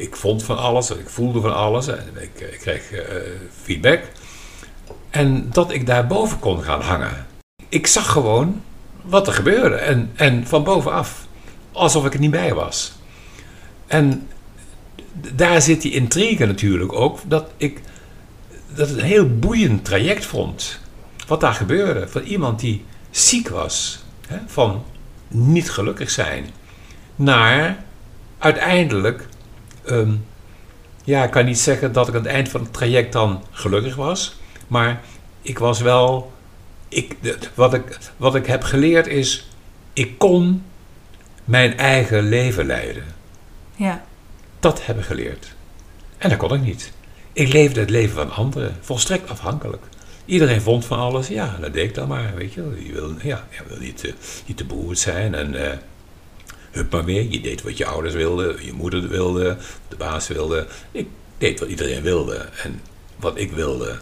ik 0.00 0.16
vond 0.16 0.42
van 0.42 0.58
alles, 0.58 0.90
ik 0.90 1.08
voelde 1.08 1.40
van 1.40 1.54
alles. 1.54 1.86
En 1.86 2.12
ik, 2.20 2.40
ik 2.40 2.58
kreeg 2.58 2.92
uh, 2.92 3.00
feedback. 3.62 4.00
En 5.10 5.50
dat 5.50 5.72
ik 5.72 5.86
daarboven 5.86 6.38
kon 6.38 6.62
gaan 6.62 6.80
hangen. 6.80 7.26
Ik 7.68 7.86
zag 7.86 8.10
gewoon 8.12 8.62
wat 9.02 9.26
er 9.26 9.32
gebeurde. 9.32 9.74
En, 9.74 10.10
en 10.14 10.46
van 10.46 10.64
bovenaf. 10.64 11.26
Alsof 11.72 12.06
ik 12.06 12.14
er 12.14 12.20
niet 12.20 12.30
bij 12.30 12.54
was. 12.54 12.92
En 13.86 14.28
daar 15.34 15.62
zit 15.62 15.82
die 15.82 15.92
intrigue 15.92 16.46
natuurlijk 16.46 16.92
ook. 16.92 17.18
Dat 17.24 17.50
ik 17.56 17.80
dat 18.74 18.88
het 18.88 18.98
een 18.98 19.04
heel 19.04 19.38
boeiend 19.38 19.84
traject 19.84 20.24
vond 20.26 20.78
wat 21.26 21.40
daar 21.40 21.54
gebeurde. 21.54 22.08
Van 22.08 22.22
iemand 22.22 22.60
die 22.60 22.84
ziek 23.10 23.48
was, 23.48 24.04
hè, 24.26 24.38
van 24.46 24.84
niet 25.28 25.70
gelukkig 25.70 26.10
zijn, 26.10 26.46
naar 27.16 27.84
uiteindelijk, 28.38 29.26
um, 29.86 30.24
ja, 31.04 31.24
ik 31.24 31.30
kan 31.30 31.44
niet 31.44 31.58
zeggen 31.58 31.92
dat 31.92 32.08
ik 32.08 32.14
aan 32.14 32.22
het 32.22 32.32
eind 32.32 32.48
van 32.48 32.60
het 32.60 32.72
traject 32.72 33.12
dan 33.12 33.44
gelukkig 33.50 33.94
was, 33.94 34.36
maar 34.66 35.00
ik 35.42 35.58
was 35.58 35.80
wel, 35.80 36.32
ik, 36.88 37.16
wat, 37.54 37.74
ik, 37.74 37.98
wat 38.16 38.34
ik 38.34 38.46
heb 38.46 38.62
geleerd 38.62 39.06
is, 39.06 39.48
ik 39.92 40.18
kon 40.18 40.64
mijn 41.44 41.78
eigen 41.78 42.22
leven 42.22 42.66
leiden. 42.66 43.04
Ja. 43.76 44.04
Dat 44.60 44.86
heb 44.86 44.98
ik 44.98 45.04
geleerd. 45.04 45.54
En 46.18 46.28
dat 46.28 46.38
kon 46.38 46.54
ik 46.54 46.62
niet. 46.62 46.92
Ik 47.32 47.52
leefde 47.52 47.80
het 47.80 47.90
leven 47.90 48.14
van 48.14 48.30
anderen, 48.30 48.76
volstrekt 48.80 49.30
afhankelijk. 49.30 49.82
Iedereen 50.24 50.60
vond 50.60 50.84
van 50.84 50.98
alles, 50.98 51.28
ja, 51.28 51.56
dat 51.60 51.72
deed 51.72 51.88
ik 51.88 51.94
dan 51.94 52.08
maar, 52.08 52.34
weet 52.34 52.52
je. 52.52 52.82
Je 52.86 52.92
wil, 52.92 53.14
ja, 53.22 53.46
je 53.50 53.62
wil 53.68 53.78
niet, 53.78 54.04
uh, 54.04 54.12
niet 54.46 54.56
te 54.56 54.64
beroerd 54.64 54.98
zijn 54.98 55.34
en 55.34 55.54
uh, 55.54 55.68
hup 56.72 56.92
maar 56.92 57.04
weer. 57.04 57.26
Je 57.30 57.40
deed 57.40 57.62
wat 57.62 57.76
je 57.76 57.86
ouders 57.86 58.14
wilden, 58.14 58.64
je 58.64 58.72
moeder 58.72 59.08
wilde, 59.08 59.56
de 59.88 59.96
baas 59.96 60.28
wilde. 60.28 60.66
Ik 60.92 61.06
deed 61.38 61.60
wat 61.60 61.68
iedereen 61.68 62.02
wilde 62.02 62.48
en 62.62 62.80
wat 63.16 63.38
ik 63.38 63.52
wilde. 63.52 63.96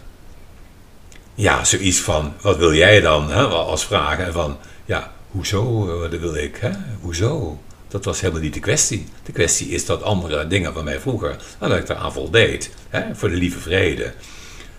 Ja, 1.34 1.64
zoiets 1.64 1.98
van, 1.98 2.34
wat 2.40 2.56
wil 2.56 2.74
jij 2.74 3.00
dan, 3.00 3.30
hè, 3.30 3.42
als 3.42 3.84
vraag. 3.84 4.18
En 4.18 4.32
van, 4.32 4.56
ja, 4.84 5.12
hoezo, 5.30 6.08
dat 6.08 6.20
wil 6.20 6.34
ik, 6.34 6.56
hè? 6.56 6.70
Hoezo? 7.00 7.60
Dat 7.88 8.04
was 8.04 8.20
helemaal 8.20 8.42
niet 8.42 8.54
de 8.54 8.60
kwestie. 8.60 9.06
De 9.22 9.32
kwestie 9.32 9.68
is 9.68 9.86
dat 9.86 10.02
andere 10.02 10.46
dingen 10.46 10.72
van 10.72 10.84
mij 10.84 11.00
vroeger, 11.00 11.36
dat 11.58 11.76
ik 11.76 11.88
eraan 11.88 12.12
voldeed, 12.12 12.70
hè, 12.88 13.14
voor 13.14 13.28
de 13.28 13.36
lieve 13.36 13.58
vrede. 13.58 14.12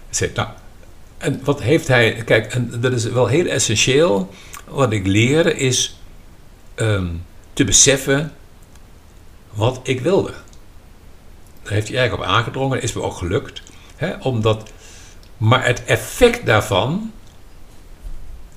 Zei, 0.10 0.32
nou, 0.36 0.48
en 1.18 1.42
wat 1.44 1.62
heeft 1.62 1.88
hij. 1.88 2.14
Kijk, 2.26 2.54
en 2.54 2.82
dat 2.82 2.92
is 2.92 3.04
wel 3.04 3.28
heel 3.28 3.46
essentieel. 3.46 4.30
Wat 4.68 4.92
ik 4.92 5.08
leerde 5.08 5.56
is 5.56 6.00
um, 6.76 7.24
te 7.54 7.64
beseffen 7.64 8.34
wat 9.54 9.80
ik 9.84 10.02
wilde. 10.02 10.32
Daar 11.64 11.74
heeft 11.74 11.88
hij 11.88 11.98
eigenlijk 11.98 12.30
op 12.30 12.36
aangedrongen, 12.36 12.76
dat 12.76 12.84
is 12.84 12.94
me 12.94 13.02
ook 13.02 13.16
gelukt. 13.16 13.62
Hè, 13.96 14.14
omdat, 14.20 14.70
maar 15.38 15.66
het 15.66 15.84
effect 15.84 16.46
daarvan 16.46 17.12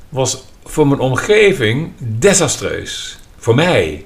was 0.09 0.45
voor 0.65 0.87
mijn 0.87 1.01
omgeving 1.01 1.93
desastreus. 1.99 3.19
Voor 3.37 3.55
mij 3.55 4.05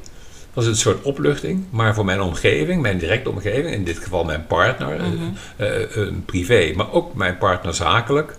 was 0.53 0.65
het 0.65 0.75
een 0.75 0.81
soort 0.81 1.03
opluchting, 1.03 1.65
maar 1.71 1.95
voor 1.95 2.05
mijn 2.05 2.21
omgeving, 2.21 2.83
mijn 2.83 2.99
directe 2.99 3.31
omgeving, 3.31 3.75
in 3.75 3.85
dit 3.85 3.99
geval 3.99 4.25
mijn 4.25 4.47
partner, 4.47 5.01
mm 5.01 5.17
-hmm. 5.17 5.35
uh, 5.57 5.97
uh, 5.97 6.13
privé, 6.25 6.73
maar 6.77 6.93
ook 6.93 7.15
mijn 7.15 7.39
partner 7.39 7.75
zakelijk, 7.75 8.37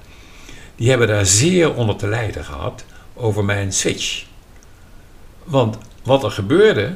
die 0.75 0.89
hebben 0.89 1.07
daar 1.07 1.25
zeer 1.25 1.73
onder 1.73 1.95
te 1.95 2.07
lijden 2.07 2.45
gehad 2.45 2.85
over 3.13 3.45
mijn 3.45 3.73
switch. 3.73 4.25
Want 5.43 5.77
wat 6.03 6.23
er 6.23 6.31
gebeurde, 6.31 6.95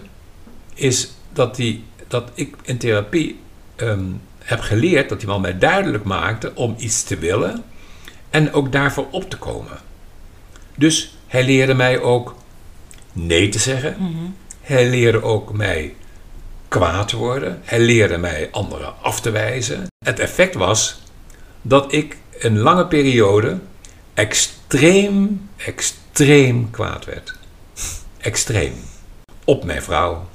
is 0.73 1.11
dat, 1.33 1.55
die, 1.55 1.83
dat 2.07 2.31
ik 2.33 2.55
in 2.63 2.77
therapie 2.77 3.39
um, 3.77 4.21
heb 4.39 4.59
geleerd 4.59 5.09
dat 5.09 5.19
die 5.19 5.27
man 5.27 5.41
mij 5.41 5.57
duidelijk 5.57 6.03
maakte 6.03 6.51
om 6.55 6.75
iets 6.77 7.03
te 7.03 7.17
willen 7.17 7.63
en 8.29 8.53
ook 8.53 8.71
daarvoor 8.71 9.07
op 9.11 9.29
te 9.29 9.37
komen. 9.37 9.77
Dus 10.75 11.17
hij 11.27 11.43
leerde 11.43 11.73
mij 11.73 12.01
ook 12.01 12.35
nee 13.13 13.49
te 13.49 13.59
zeggen. 13.59 13.95
Mm-hmm. 13.99 14.35
Hij 14.61 14.89
leerde 14.89 15.23
ook 15.23 15.53
mij 15.53 15.95
kwaad 16.67 17.07
te 17.07 17.17
worden. 17.17 17.61
Hij 17.63 17.79
leerde 17.79 18.17
mij 18.17 18.49
anderen 18.51 18.93
af 19.01 19.21
te 19.21 19.31
wijzen. 19.31 19.87
Het 20.05 20.19
effect 20.19 20.55
was 20.55 21.01
dat 21.61 21.93
ik 21.93 22.17
een 22.39 22.59
lange 22.59 22.87
periode 22.87 23.59
extreem, 24.13 25.49
extreem 25.57 26.71
kwaad 26.71 27.05
werd. 27.05 27.33
Extreem. 28.17 28.73
Op 29.45 29.63
mijn 29.63 29.81
vrouw, 29.83 30.27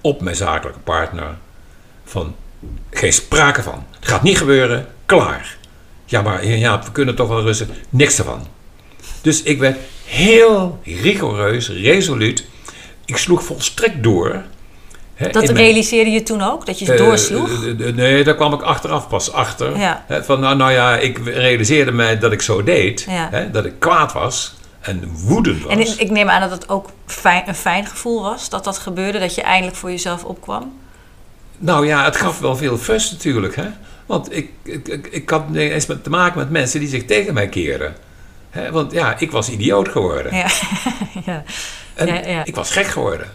op 0.00 0.20
mijn 0.20 0.36
zakelijke 0.36 0.80
partner. 0.80 1.36
Van 2.04 2.34
geen 2.90 3.12
sprake 3.12 3.62
van. 3.62 3.84
Het 4.00 4.08
gaat 4.08 4.22
niet 4.22 4.38
gebeuren, 4.38 4.86
klaar. 5.06 5.56
Ja, 6.04 6.22
maar 6.22 6.46
ja, 6.46 6.82
we 6.84 6.92
kunnen 6.92 7.14
toch 7.14 7.28
wel 7.28 7.42
rusten. 7.42 7.68
Niks 7.90 8.18
ervan. 8.18 8.46
Dus 9.20 9.42
ik 9.42 9.58
werd 9.58 9.78
heel 10.04 10.78
rigoureus, 10.84 11.68
resoluut. 11.70 12.44
Ik 13.04 13.16
sloeg 13.16 13.44
volstrekt 13.44 14.02
door. 14.02 14.42
Dat 15.18 15.32
mijn- 15.44 15.56
realiseerde 15.56 16.10
je 16.10 16.22
toen 16.22 16.42
ook, 16.42 16.66
dat 16.66 16.78
je 16.78 16.92
eh, 16.92 16.98
doorsloeg? 16.98 17.64
eh, 17.64 17.88
eh, 17.88 17.94
nee, 17.94 18.24
daar 18.24 18.34
kwam 18.34 18.52
ik 18.52 18.62
achteraf 18.62 19.08
pas 19.08 19.32
achter. 19.32 19.78
Ja. 19.78 20.04
Van, 20.08 20.40
nou, 20.40 20.56
nou 20.56 20.72
ja, 20.72 20.96
ik 20.96 21.18
realiseerde 21.24 21.92
mij 21.92 22.18
dat 22.18 22.32
ik 22.32 22.42
zo 22.42 22.62
deed. 22.62 23.06
Ja. 23.08 23.48
Dat 23.52 23.64
ik 23.64 23.72
kwaad 23.78 24.12
was 24.12 24.54
en 24.86 25.10
woedend 25.14 25.62
was. 25.62 25.72
En 25.72 25.80
ik, 25.80 25.88
ik 25.88 26.10
neem 26.10 26.28
aan 26.28 26.40
dat 26.40 26.50
het 26.50 26.68
ook 26.68 26.90
fijn, 27.06 27.42
een 27.46 27.54
fijn 27.54 27.86
gevoel 27.86 28.22
was 28.22 28.48
dat 28.48 28.64
dat 28.64 28.78
gebeurde, 28.78 29.18
dat 29.18 29.34
je 29.34 29.42
eindelijk 29.42 29.76
voor 29.76 29.90
jezelf 29.90 30.24
opkwam. 30.24 30.78
Nou 31.58 31.86
ja, 31.86 32.04
het 32.04 32.16
gaf 32.16 32.38
wel 32.38 32.56
veel 32.56 32.78
fuss 32.78 33.10
natuurlijk. 33.10 33.56
Hè? 33.56 33.68
Want 34.06 34.36
ik, 34.36 34.50
ik, 34.62 34.88
ik, 34.88 35.06
ik 35.06 35.30
had 35.30 35.44
eens 35.54 35.86
met, 35.86 36.04
te 36.04 36.10
maken 36.10 36.38
met 36.38 36.50
mensen 36.50 36.80
die 36.80 36.88
zich 36.88 37.04
tegen 37.04 37.34
mij 37.34 37.48
keren. 37.48 37.96
Hè? 38.50 38.70
Want 38.70 38.92
ja, 38.92 39.18
ik 39.18 39.30
was 39.30 39.50
idioot 39.50 39.88
geworden. 39.88 40.34
Ja. 40.34 40.46
ja. 41.26 41.42
En 41.94 42.06
ja, 42.06 42.26
ja. 42.26 42.44
Ik 42.44 42.54
was 42.54 42.70
gek 42.70 42.86
geworden. 42.86 43.28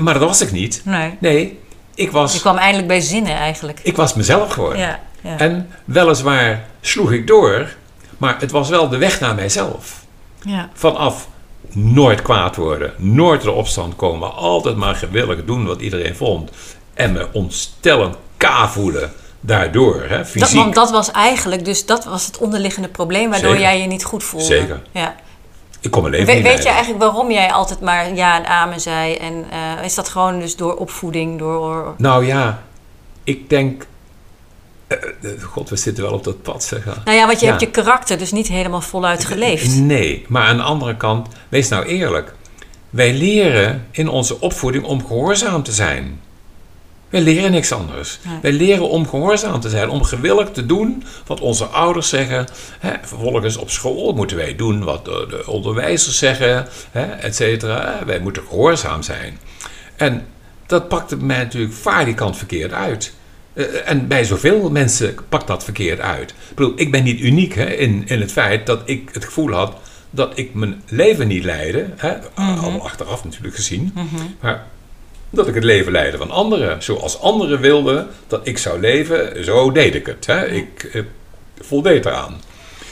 Maar 0.00 0.14
dat 0.14 0.22
was 0.22 0.40
ik 0.40 0.52
niet. 0.52 0.82
Nee. 0.84 1.16
Nee, 1.18 1.58
ik 1.94 2.06
Je 2.06 2.10
was, 2.10 2.40
kwam 2.40 2.56
eindelijk 2.56 2.88
bij 2.88 3.00
zinnen 3.00 3.36
eigenlijk. 3.36 3.80
ik 3.82 3.96
was 3.96 4.14
mezelf 4.14 4.52
geworden. 4.52 4.78
Ja, 4.78 5.00
ja. 5.20 5.38
En 5.38 5.70
weliswaar 5.84 6.66
sloeg 6.80 7.12
ik 7.12 7.26
door, 7.26 7.74
maar 8.18 8.36
het 8.40 8.50
was 8.50 8.68
wel 8.68 8.88
de 8.88 8.96
weg 8.96 9.20
naar 9.20 9.34
mijzelf. 9.34 10.04
Ja. 10.42 10.68
Vanaf 10.72 11.28
nooit 11.72 12.22
kwaad 12.22 12.56
worden, 12.56 12.92
nooit 12.96 13.42
de 13.42 13.50
opstand 13.50 13.96
komen, 13.96 14.34
altijd 14.34 14.76
maar 14.76 14.94
gewillig 14.94 15.44
doen 15.44 15.66
wat 15.66 15.80
iedereen 15.80 16.16
vond. 16.16 16.50
En 16.94 17.12
me 17.12 17.28
ontstellend 17.32 18.16
ka 18.36 18.68
voelen 18.68 19.12
daardoor, 19.40 20.02
hè, 20.08 20.16
Dat, 20.18 20.26
fysiek. 20.28 20.58
want 20.58 20.74
dat 20.74 20.90
was 20.90 21.10
eigenlijk, 21.10 21.64
dus 21.64 21.86
dat 21.86 22.04
was 22.04 22.26
het 22.26 22.38
onderliggende 22.38 22.88
probleem 22.88 23.30
waardoor 23.30 23.50
Zeker. 23.50 23.64
jij 23.64 23.80
je 23.80 23.86
niet 23.86 24.04
goed 24.04 24.24
voelde. 24.24 24.46
Zeker. 24.46 24.82
Ja. 24.92 25.14
Ik 25.80 25.90
kon 25.90 26.02
mijn 26.02 26.14
leven 26.14 26.34
We- 26.34 26.42
weet 26.42 26.62
je 26.62 26.68
eigenlijk 26.68 27.02
waarom 27.02 27.30
jij 27.30 27.52
altijd 27.52 27.80
maar 27.80 28.14
ja 28.14 28.36
en 28.38 28.46
amen 28.46 28.80
zei? 28.80 29.14
En 29.14 29.44
eh, 29.50 29.84
is 29.84 29.94
dat 29.94 30.08
gewoon 30.08 30.38
dus 30.38 30.56
door 30.56 30.74
opvoeding, 30.76 31.38
door... 31.38 31.94
Nou 31.98 32.26
ja, 32.26 32.62
ik 33.24 33.48
denk... 33.50 33.86
eh, 34.90 35.32
eh, 35.32 35.42
God, 35.42 35.68
we 35.68 35.76
zitten 35.76 36.04
wel 36.04 36.12
op 36.12 36.24
dat 36.24 36.42
pad, 36.42 36.64
zeg. 36.64 36.84
Nou 37.04 37.16
ja, 37.16 37.26
want 37.26 37.40
je 37.40 37.44
Ja. 37.46 37.50
hebt 37.50 37.64
je 37.64 37.70
karakter 37.70 38.18
dus 38.18 38.32
niet 38.32 38.48
helemaal 38.48 38.80
voluit 38.80 39.24
geleefd. 39.24 39.76
Nee, 39.76 40.24
maar 40.28 40.42
aan 40.46 40.56
de 40.56 40.62
andere 40.62 40.96
kant, 40.96 41.28
wees 41.48 41.68
nou 41.68 41.84
eerlijk. 41.84 42.34
Wij 42.90 43.12
leren 43.14 43.86
in 43.90 44.08
onze 44.08 44.40
opvoeding 44.40 44.84
om 44.84 45.06
gehoorzaam 45.06 45.62
te 45.62 45.72
zijn. 45.72 46.20
Wij 47.08 47.20
leren 47.20 47.50
niks 47.50 47.72
anders. 47.72 48.18
Nee. 48.22 48.38
Wij 48.42 48.52
leren 48.52 48.88
om 48.88 49.08
gehoorzaam 49.08 49.60
te 49.60 49.68
zijn, 49.68 49.88
om 49.88 50.02
gewillig 50.04 50.50
te 50.50 50.66
doen 50.66 51.04
wat 51.26 51.40
onze 51.40 51.64
ouders 51.64 52.08
zeggen. 52.08 52.46
Hè, 52.78 52.92
vervolgens 53.02 53.56
op 53.56 53.70
school 53.70 54.12
moeten 54.12 54.36
wij 54.36 54.56
doen 54.56 54.84
wat 54.84 55.04
de, 55.04 55.26
de 55.30 55.46
onderwijzers 55.46 56.18
zeggen, 56.18 56.68
hè, 56.90 57.02
et 57.04 57.36
cetera. 57.36 57.98
Wij 58.06 58.18
moeten 58.20 58.42
gehoorzaam 58.48 59.02
zijn. 59.02 59.38
En 59.96 60.26
dat 60.66 60.88
pakte 60.88 61.16
mij 61.16 61.38
natuurlijk 61.38 61.72
vaardigant 61.74 62.36
verkeerd 62.36 62.72
uit. 62.72 63.12
Eh, 63.60 63.90
en 63.90 64.08
bij 64.08 64.24
zoveel 64.24 64.70
mensen 64.70 65.14
pakt 65.28 65.46
dat 65.46 65.64
verkeerd 65.64 66.00
uit. 66.00 66.30
Ik 66.30 66.56
bedoel, 66.56 66.72
ik 66.76 66.90
ben 66.90 67.04
niet 67.04 67.20
uniek 67.20 67.54
hè, 67.54 67.66
in, 67.66 68.02
in 68.06 68.20
het 68.20 68.32
feit 68.32 68.66
dat 68.66 68.82
ik 68.84 69.08
het 69.12 69.24
gevoel 69.24 69.50
had 69.50 69.74
dat 70.10 70.38
ik 70.38 70.54
mijn 70.54 70.82
leven 70.88 71.28
niet 71.28 71.44
leidde. 71.44 71.86
Hè, 71.96 72.16
Allemaal 72.34 72.82
achteraf 72.82 73.24
natuurlijk 73.24 73.54
gezien. 73.54 73.94
Maar 74.40 74.66
dat 75.30 75.48
ik 75.48 75.54
het 75.54 75.64
leven 75.64 75.92
leidde 75.92 76.18
van 76.18 76.30
anderen. 76.30 76.82
Zoals 76.82 77.20
anderen 77.20 77.60
wilden 77.60 78.08
dat 78.26 78.46
ik 78.46 78.58
zou 78.58 78.80
leven, 78.80 79.44
zo 79.44 79.72
deed 79.72 79.94
ik 79.94 80.06
het. 80.06 80.26
Hè. 80.26 80.46
Ik 80.46 80.84
eh, 80.84 81.02
voldeed 81.60 82.06
eraan. 82.06 82.40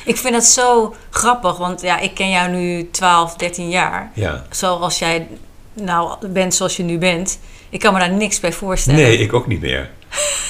Ik 0.05 0.17
vind 0.17 0.35
het 0.35 0.45
zo 0.45 0.95
grappig, 1.11 1.57
want 1.57 1.81
ja, 1.81 1.99
ik 1.99 2.15
ken 2.15 2.31
jou 2.31 2.51
nu 2.51 2.89
12, 2.91 3.37
13 3.37 3.69
jaar. 3.69 4.11
Ja. 4.15 4.47
Zoals 4.51 4.99
jij 4.99 5.29
nou 5.73 6.29
bent 6.29 6.55
zoals 6.55 6.77
je 6.77 6.83
nu 6.83 6.99
bent. 6.99 7.39
Ik 7.71 7.81
kan 7.81 7.93
me 7.93 7.99
daar 7.99 8.13
niks 8.13 8.41
bij 8.41 8.53
voorstellen. 8.53 9.01
Nee, 9.01 9.19
ik 9.19 9.33
ook 9.33 9.47
niet 9.47 9.61
meer. 9.61 9.91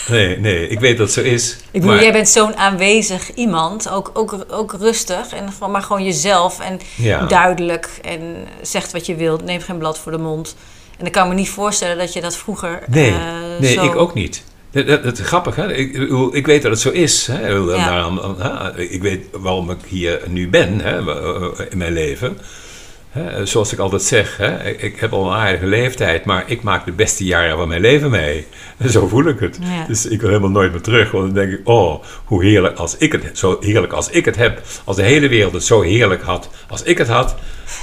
Nee, 0.09 0.39
nee, 0.39 0.69
ik 0.69 0.81
weet 0.81 0.97
dat 0.99 1.07
het 1.07 1.25
zo 1.25 1.31
is. 1.31 1.53
Ik 1.53 1.81
bedoel, 1.81 1.89
maar- 1.95 2.03
jij 2.03 2.13
bent 2.13 2.29
zo'n 2.29 2.57
aanwezig 2.57 3.35
iemand, 3.35 3.91
ook, 3.91 4.11
ook, 4.15 4.45
ook 4.51 4.73
rustig, 4.73 5.33
en, 5.33 5.53
gewoon- 5.53 5.71
maar 5.71 5.83
gewoon 5.83 6.05
jezelf 6.05 6.61
en 6.61 6.81
Ja. 6.97 7.27
duidelijk 7.27 7.99
en 8.03 8.47
zegt 8.63 8.93
wat 8.93 9.07
je 9.07 9.15
wilt, 9.15 9.45
neem 9.45 9.61
geen 9.61 9.79
blad 9.79 9.99
voor 9.99 10.13
de 10.13 10.19
mond. 10.19 10.57
En 10.99 11.07
ik 11.07 11.13
kan 11.13 11.29
me 11.29 11.35
niet 11.35 11.49
voorstellen 11.49 11.99
dat 11.99 12.13
je 12.13 12.21
dat 12.21 12.37
vroeger 12.37 12.83
Nee, 12.87 13.11
eh, 13.11 13.17
nee 13.61 13.73
zo... 13.73 13.85
ik 13.85 13.97
ook 13.97 14.15
niet. 14.15 14.45
Dat, 14.71 15.03
dat, 15.03 15.19
grappig, 15.19 15.57
hè? 15.57 15.73
Ik, 15.75 15.97
ik, 16.33 16.47
weet 16.47 16.63
dat 16.63 16.71
het 16.71 16.81
zo 16.81 16.91
is. 16.91 17.27
Hè? 17.27 17.61
Ik 17.61 17.77
Ja. 17.77 18.13
hè, 18.75 18.81
ik 18.81 19.03
weet 19.03 19.25
waarom 19.33 19.71
ik 19.71 19.79
hier 19.89 20.21
nu 20.27 20.49
ben 20.49 20.81
hè, 20.81 20.99
in 21.71 21.79
mijn 21.79 21.93
leven. 21.93 22.39
Zoals 23.45 23.73
ik 23.73 23.79
altijd 23.79 24.03
zeg, 24.03 24.37
hè, 24.37 24.65
ik, 24.69 24.83
ik 24.83 25.01
heb 25.01 25.13
al 25.13 25.27
een 25.27 25.37
aardige 25.39 25.67
leeftijd, 25.67 26.25
maar 26.25 26.43
ik 26.47 26.63
maak 26.63 26.85
de 26.85 26.93
beste 26.93 27.25
jaren 27.25 27.57
van 27.57 27.69
mijn 27.69 27.81
leven 27.81 28.11
mee. 28.11 28.47
Zo 28.91 29.07
voel 29.07 29.29
ik 29.29 29.39
het. 29.41 29.59
Ja. 29.61 29.85
Dus 29.87 30.07
ik 30.07 30.21
wil 30.21 30.29
helemaal 30.29 30.51
nooit 30.51 30.73
meer 30.73 30.81
terug, 30.81 31.11
want 31.11 31.25
dan 31.25 31.35
denk 31.35 31.59
ik, 31.59 31.69
oh, 31.69 32.03
hoe 32.25 32.45
heerlijk 32.45 32.79
als 32.79 32.97
ik 32.97 33.13
het, 33.13 33.39
zo 33.39 33.57
heerlijk 33.61 33.93
als 33.93 34.11
ik 34.11 34.25
het 34.25 34.37
heb. 34.37 34.63
Als 34.85 34.97
de 34.97 35.03
hele 35.03 35.29
wereld 35.29 35.53
het 35.53 35.65
zo 35.65 35.81
heerlijk 35.81 36.23
had 36.23 36.51
als 36.69 36.83
ik 36.83 36.99
het 36.99 37.09
had, 37.09 37.35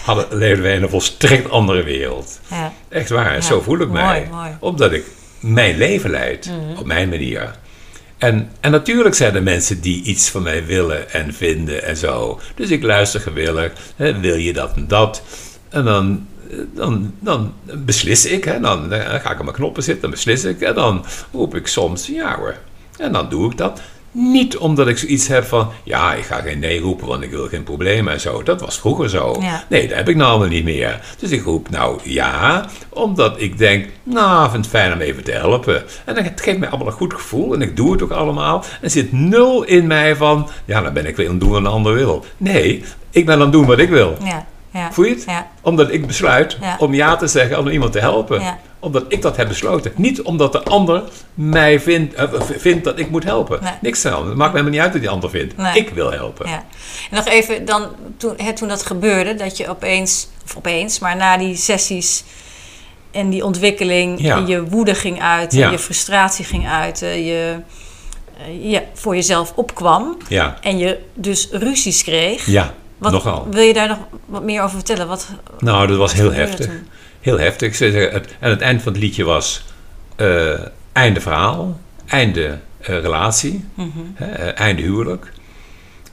hadden, 0.05 0.25
leefden 0.29 0.63
wij 0.63 0.75
in 0.75 0.83
een 0.83 0.89
volstrekt 0.89 1.49
andere 1.49 1.83
wereld. 1.83 2.39
Ja. 2.47 2.73
Echt 2.89 3.09
waar, 3.09 3.33
Ja, 3.33 3.41
zo 3.41 3.61
voel 3.61 3.79
ik 3.79 3.87
mooi, 3.87 4.01
mij. 4.03 4.27
mooi. 4.31 4.49
Mhm. 4.49 4.57
Omdat 4.59 4.91
ik 4.91 5.03
mijn 5.39 5.77
leven 5.77 6.09
leid, 6.09 6.51
op 6.79 6.85
mijn 6.85 7.09
manier. 7.09 7.55
En, 8.17 8.49
en 8.59 8.71
natuurlijk 8.71 9.15
zijn 9.15 9.35
er 9.35 9.43
mensen 9.43 9.81
die 9.81 10.03
iets 10.03 10.29
van 10.29 10.43
mij 10.43 10.65
willen 10.65 11.11
en 11.11 11.33
vinden 11.33 11.83
en 11.83 11.97
zo. 11.97 12.39
Dus 12.55 12.69
ik 12.69 12.83
luister 12.83 13.19
gewillig. 13.19 13.71
Hè, 13.95 14.19
wil 14.19 14.35
je 14.35 14.53
dat 14.53 14.75
en 14.75 14.87
dat? 14.87 15.21
En 15.69 15.83
dan, 15.83 16.27
dan, 16.73 17.13
dan 17.19 17.53
beslis 17.73 18.25
ik. 18.25 18.43
Hè, 18.43 18.59
dan, 18.59 18.89
dan 18.89 18.99
ga 19.01 19.31
ik 19.31 19.37
aan 19.37 19.45
mijn 19.45 19.55
knoppen 19.55 19.83
zitten, 19.83 20.01
dan 20.01 20.11
beslis 20.11 20.43
ik. 20.43 20.61
En 20.61 20.73
dan 20.73 21.05
roep 21.31 21.55
ik 21.55 21.67
soms 21.67 22.07
ja 22.07 22.37
hoor. 22.37 22.55
En 22.97 23.11
dan 23.11 23.29
doe 23.29 23.51
ik 23.51 23.57
dat. 23.57 23.81
Niet 24.17 24.57
omdat 24.57 24.87
ik 24.87 24.97
zoiets 24.97 25.27
heb 25.27 25.45
van, 25.45 25.69
ja, 25.83 26.13
ik 26.13 26.23
ga 26.23 26.41
geen 26.41 26.59
nee 26.59 26.79
roepen, 26.79 27.07
want 27.07 27.23
ik 27.23 27.29
wil 27.29 27.47
geen 27.47 27.63
probleem 27.63 28.07
en 28.07 28.19
zo. 28.19 28.43
Dat 28.43 28.61
was 28.61 28.79
vroeger 28.79 29.09
zo. 29.09 29.37
Ja. 29.41 29.63
Nee, 29.69 29.87
dat 29.87 29.97
heb 29.97 30.09
ik 30.09 30.15
nou 30.15 30.29
allemaal 30.29 30.47
niet 30.47 30.63
meer. 30.63 31.01
Dus 31.19 31.31
ik 31.31 31.43
roep 31.43 31.69
nou 31.69 31.99
ja, 32.03 32.65
omdat 32.89 33.41
ik 33.41 33.57
denk, 33.57 33.89
nou, 34.03 34.45
ik 34.45 34.51
vind 34.51 34.65
het 34.65 34.73
fijn 34.73 34.93
om 34.93 34.99
even 34.99 35.23
te 35.23 35.31
helpen. 35.31 35.83
En 36.05 36.23
het 36.23 36.41
geeft 36.41 36.57
mij 36.57 36.69
allemaal 36.69 36.87
een 36.87 36.93
goed 36.93 37.13
gevoel 37.13 37.53
en 37.53 37.61
ik 37.61 37.75
doe 37.75 37.91
het 37.91 38.01
ook 38.01 38.11
allemaal. 38.11 38.57
En 38.57 38.77
er 38.81 38.89
zit 38.89 39.11
nul 39.11 39.63
in 39.63 39.87
mij 39.87 40.15
van, 40.15 40.49
ja, 40.65 40.81
dan 40.81 40.93
ben 40.93 41.05
ik 41.05 41.15
weer 41.15 41.25
aan 41.25 41.31
het 41.31 41.41
doen 41.41 41.51
wat 41.51 41.59
een 41.59 41.65
ander 41.65 41.93
wil. 41.93 42.25
Nee, 42.37 42.83
ik 43.09 43.25
ben 43.25 43.35
aan 43.35 43.41
het 43.41 43.51
doen 43.51 43.65
wat 43.65 43.79
ik 43.79 43.89
wil. 43.89 44.17
Ja, 44.23 44.45
ja. 44.75 44.91
Voel 44.91 45.05
je 45.05 45.13
het? 45.13 45.23
Ja. 45.27 45.47
Omdat 45.61 45.91
ik 45.91 46.07
besluit 46.07 46.57
Ja. 46.61 46.75
om 46.79 46.93
ja 46.93 47.15
te 47.15 47.27
zeggen 47.27 47.59
om 47.59 47.67
iemand 47.67 47.91
te 47.91 47.99
helpen. 47.99 48.41
Omdat 48.79 49.05
ik 49.07 49.21
dat 49.21 49.37
heb 49.37 49.47
besloten. 49.47 49.91
Niet 49.95 50.21
omdat 50.21 50.51
de 50.51 50.63
ander 50.63 51.03
mij 51.33 51.79
vindt, 51.79 52.13
eh, 52.13 52.23
vindt 52.57 52.83
dat 52.83 52.99
ik 52.99 53.09
moet 53.09 53.23
helpen. 53.23 53.59
Nee. 53.63 53.71
Niks 53.81 54.05
aan. 54.05 54.27
Het 54.27 54.35
maakt 54.37 54.53
mij 54.53 54.61
niet 54.61 54.79
uit 54.79 54.91
wat 54.91 55.01
die 55.01 55.09
ander 55.09 55.29
vindt. 55.29 55.57
Nee. 55.57 55.73
Ik 55.75 55.89
wil 55.89 56.11
helpen. 56.11 56.49
Ja. 56.49 56.63
En 57.09 57.15
nog 57.15 57.25
even, 57.27 57.65
dan, 57.65 57.87
toen, 58.17 58.33
hè, 58.37 58.53
toen 58.53 58.67
dat 58.67 58.85
gebeurde, 58.85 59.35
dat 59.35 59.57
je 59.57 59.69
opeens, 59.69 60.27
of 60.45 60.55
opeens, 60.57 60.99
maar 60.99 61.15
na 61.15 61.37
die 61.37 61.55
sessies 61.55 62.23
en 63.11 63.29
die 63.29 63.45
ontwikkeling, 63.45 64.21
Ja. 64.21 64.43
je 64.47 64.63
woede 64.63 64.95
ging 64.95 65.21
uit, 65.21 65.53
je 65.53 65.79
frustratie 65.79 66.45
ging 66.45 66.67
uit, 66.67 67.01
eh, 67.01 67.25
je, 67.27 67.55
eh, 68.37 68.71
je 68.71 68.81
voor 68.93 69.15
jezelf 69.15 69.53
opkwam 69.55 70.17
Ja, 70.27 70.57
en 70.61 70.77
je 70.77 70.99
dus 71.13 71.47
ruzies 71.51 72.03
kreeg. 72.03 72.45
ja 72.45 72.73
Wat, 72.97 73.11
nogal. 73.11 73.47
Wil 73.51 73.61
je 73.61 73.73
daar 73.73 73.87
nog 73.87 73.97
wat 74.25 74.43
meer 74.43 74.61
over 74.61 74.75
vertellen? 74.75 75.07
Wat, 75.07 75.29
Nou, 75.59 75.87
dat 75.87 75.97
was 75.97 76.13
heel 76.13 76.33
heftig. 76.33 76.65
toen? 76.65 76.87
Heel 77.21 77.39
heftig. 77.39 77.79
Het, 77.79 78.35
en 78.39 78.49
het 78.49 78.61
eind 78.61 78.81
van 78.81 78.91
het 78.91 79.01
liedje 79.01 79.23
was 79.23 79.65
eh, 80.15 80.59
einde 80.91 81.21
verhaal, 81.21 81.79
einde 82.05 82.59
eh, 82.79 82.99
relatie, 82.99 83.65
hè, 84.13 84.31
eh, 84.31 84.59
einde 84.59 84.81
huwelijk. 84.81 85.31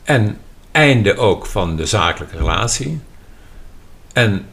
En 0.03 0.39
einde 0.73 1.17
ook 1.17 1.47
van 1.47 1.77
de 1.77 1.87
zakelijke 1.87 2.37
relatie. 2.37 3.01
En 4.13 4.47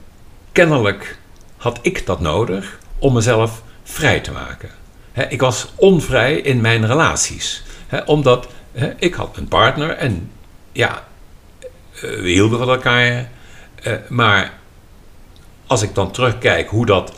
kennelijk 0.52 1.20
had 1.58 1.80
ik 1.82 2.06
dat 2.06 2.20
nodig 2.20 2.80
om 3.00 3.14
mezelf 3.14 3.62
vrij 3.84 4.20
te 4.20 4.32
maken. 4.32 4.70
Ik 5.30 5.42
was 5.42 5.68
onvrij 5.76 6.36
in 6.36 6.62
mijn 6.62 6.88
relaties. 6.88 7.64
Omdat 8.06 8.48
ik 8.98 9.14
had 9.14 9.38
een 9.38 9.48
partner 9.48 9.90
en 9.90 10.32
ja, 10.72 11.04
we 12.02 12.30
hielden 12.30 12.60
van 12.60 12.70
elkaar. 12.70 13.30
eh, 13.84 13.94
maar 14.10 14.54
als 15.68 15.82
ik 15.82 15.96
dan 15.96 16.12
terugkijk 16.12 16.70
hoe 16.70 16.86
dat 16.86 17.14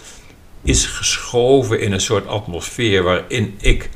is 0.62 0.86
geschoven 0.86 1.80
in 1.80 1.92
een 1.92 2.02
soort 2.02 2.28
atmosfeer 2.28 3.04
waarin 3.04 3.56
ik 3.60 3.90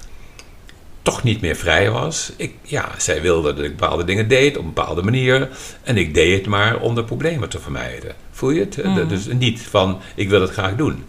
toch 1.01 1.23
niet 1.23 1.41
meer 1.41 1.55
vrij 1.55 1.91
was. 1.91 2.31
Ik, 2.37 2.53
ja, 2.61 2.91
zij 2.97 3.21
wilde 3.21 3.53
dat 3.53 3.63
ik 3.63 3.77
bepaalde 3.77 4.03
dingen 4.03 4.27
deed 4.27 4.57
op 4.57 4.63
een 4.63 4.73
bepaalde 4.73 5.03
manier. 5.03 5.49
En 5.83 5.97
ik 5.97 6.13
deed 6.13 6.37
het 6.37 6.47
maar 6.47 6.79
om 6.79 6.95
de 6.95 7.03
problemen 7.03 7.49
te 7.49 7.59
vermijden. 7.59 8.15
Voel 8.31 8.49
je 8.49 8.59
het? 8.59 8.83
Mhm. 8.83 9.07
Dus 9.07 9.25
niet 9.25 9.61
van 9.61 10.01
ik 10.15 10.29
wil 10.29 10.41
het 10.41 10.51
graag 10.51 10.75
doen. 10.75 11.05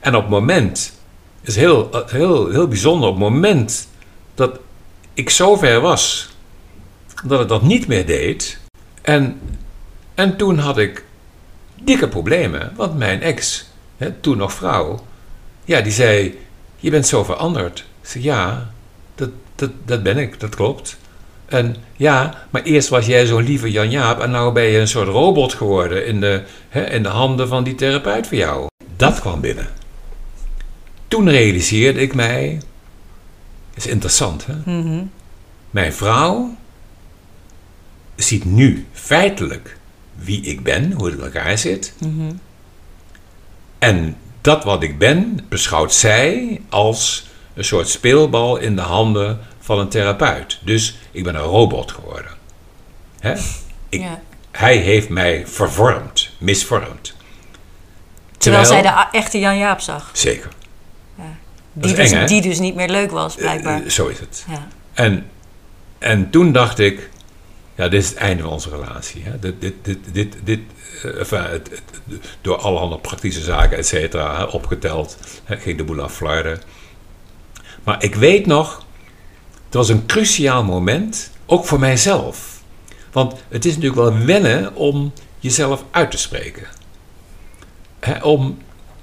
En 0.00 0.14
op 0.14 0.22
het 0.22 0.30
moment, 0.30 1.00
is 1.42 1.56
heel, 1.56 2.04
heel, 2.06 2.50
heel 2.50 2.68
bijzonder, 2.68 3.08
op 3.08 3.14
het 3.14 3.24
moment 3.24 3.88
dat 4.34 4.58
ik 5.14 5.30
zo 5.30 5.56
ver 5.56 5.80
was 5.80 6.28
dat 7.24 7.40
ik 7.40 7.48
dat 7.48 7.62
niet 7.62 7.86
meer 7.86 8.06
deed. 8.06 8.60
En 9.08 9.40
En 10.14 10.36
toen 10.36 10.58
had 10.58 10.78
ik 10.78 11.04
dikke 11.82 12.08
problemen, 12.08 12.72
want 12.76 12.96
mijn 12.96 13.22
ex, 13.22 13.68
hè, 13.96 14.10
toen 14.10 14.36
nog 14.36 14.52
vrouw, 14.52 15.04
ja, 15.64 15.80
die 15.80 15.92
zei: 15.92 16.38
Je 16.76 16.90
bent 16.90 17.06
zo 17.06 17.24
veranderd. 17.24 17.78
Ik 17.78 18.08
zei: 18.08 18.24
Ja, 18.24 18.70
dat, 19.14 19.30
dat, 19.54 19.70
dat 19.84 20.02
ben 20.02 20.16
ik, 20.18 20.40
dat 20.40 20.54
klopt. 20.54 20.96
En 21.46 21.76
ja, 21.96 22.46
maar 22.50 22.62
eerst 22.62 22.88
was 22.88 23.06
jij 23.06 23.26
zo'n 23.26 23.42
lieve 23.42 23.70
Jan 23.70 23.90
Jaap 23.90 24.20
en 24.20 24.30
nou 24.30 24.52
ben 24.52 24.64
je 24.64 24.78
een 24.78 24.88
soort 24.88 25.08
robot 25.08 25.54
geworden 25.54 26.06
in 26.06 26.20
de, 26.20 26.42
hè, 26.68 26.90
in 26.90 27.02
de 27.02 27.08
handen 27.08 27.48
van 27.48 27.64
die 27.64 27.74
therapeut 27.74 28.26
voor 28.26 28.36
jou. 28.36 28.66
Dat 28.96 29.20
kwam 29.20 29.40
binnen. 29.40 29.68
Toen 31.08 31.30
realiseerde 31.30 32.00
ik 32.00 32.14
mij, 32.14 32.60
is 33.74 33.86
interessant 33.86 34.46
hè, 34.46 34.72
Mhm. 34.72 35.04
mijn 35.70 35.92
vrouw 35.92 36.56
ziet 38.22 38.44
nu 38.44 38.86
feitelijk 38.92 39.76
wie 40.14 40.42
ik 40.42 40.62
ben, 40.62 40.92
hoe 40.92 41.06
het 41.06 41.18
in 41.18 41.24
elkaar 41.24 41.58
zit. 41.58 41.92
Mhm. 41.98 42.32
En 43.78 44.16
dat 44.40 44.64
wat 44.64 44.82
ik 44.82 44.98
ben, 44.98 45.40
beschouwt 45.48 45.94
zij 45.94 46.60
als 46.68 47.26
een 47.54 47.64
soort 47.64 47.88
speelbal 47.88 48.56
in 48.56 48.76
de 48.76 48.82
handen 48.82 49.40
van 49.60 49.78
een 49.78 49.88
therapeut. 49.88 50.58
Dus 50.64 50.98
ik 51.10 51.24
ben 51.24 51.34
een 51.34 51.40
robot 51.40 51.92
geworden. 51.92 52.30
Hè? 53.20 53.32
Ik, 53.88 54.00
Ja. 54.00 54.20
Hij 54.50 54.76
heeft 54.76 55.08
mij 55.08 55.46
vervormd, 55.46 56.30
misvormd. 56.38 57.14
Terwijl 58.38 58.64
zij 58.64 58.82
de 58.82 59.06
echte 59.12 59.38
Jan 59.38 59.58
Jaap 59.58 59.80
zag. 59.80 60.10
Zeker. 60.12 60.48
Die, 61.72 61.90
is 61.90 61.96
dus, 61.96 62.10
eng, 62.10 62.26
die 62.26 62.40
dus 62.40 62.58
niet 62.58 62.74
meer 62.74 62.88
leuk 62.88 63.10
was, 63.10 63.34
blijkbaar. 63.34 63.82
Eh, 63.82 63.88
zo 63.90 64.06
is 64.06 64.20
het. 64.20 64.44
ja. 64.48 64.66
En, 64.94 65.26
en 65.98 66.30
toen 66.30 66.52
dacht 66.52 66.78
ik, 66.78 67.08
ja, 67.78 67.88
dit 67.88 68.02
is 68.02 68.08
het 68.08 68.18
einde 68.18 68.42
van 68.42 68.52
onze 68.52 68.70
relatie. 68.70 69.22
Hè? 69.24 69.38
Dit, 69.38 69.60
dit, 69.60 69.74
dit, 69.82 69.98
dit, 70.12 70.36
dit, 70.44 70.60
eh, 71.02 71.18
enfin, 71.18 71.42
het, 71.42 71.70
het- 71.70 72.36
door 72.40 72.56
allerhande 72.56 72.98
praktische 72.98 73.40
zaken, 73.40 73.78
et 73.78 73.86
cetera, 73.86 74.44
opgeteld, 74.46 75.16
hè, 75.44 75.56
ging 75.56 75.76
de 75.78 75.84
boel 75.84 76.00
affluiten. 76.00 76.60
Maar 77.84 78.02
ik 78.04 78.14
weet 78.14 78.46
nog, 78.46 78.84
het 79.64 79.74
was 79.74 79.88
een 79.88 80.06
cruciaal 80.06 80.64
moment, 80.64 81.30
ook 81.46 81.64
voor 81.66 81.78
mijzelf. 81.78 82.62
Want 83.12 83.34
het 83.48 83.64
is 83.64 83.74
natuurlijk 83.76 84.00
wel 84.00 84.24
wennen 84.24 84.74
om 84.74 85.12
jezelf 85.38 85.84
uit 85.90 86.10
te 86.10 86.18
spreken. 86.18 86.66
Hè, 88.00 88.22
om, 88.22 88.58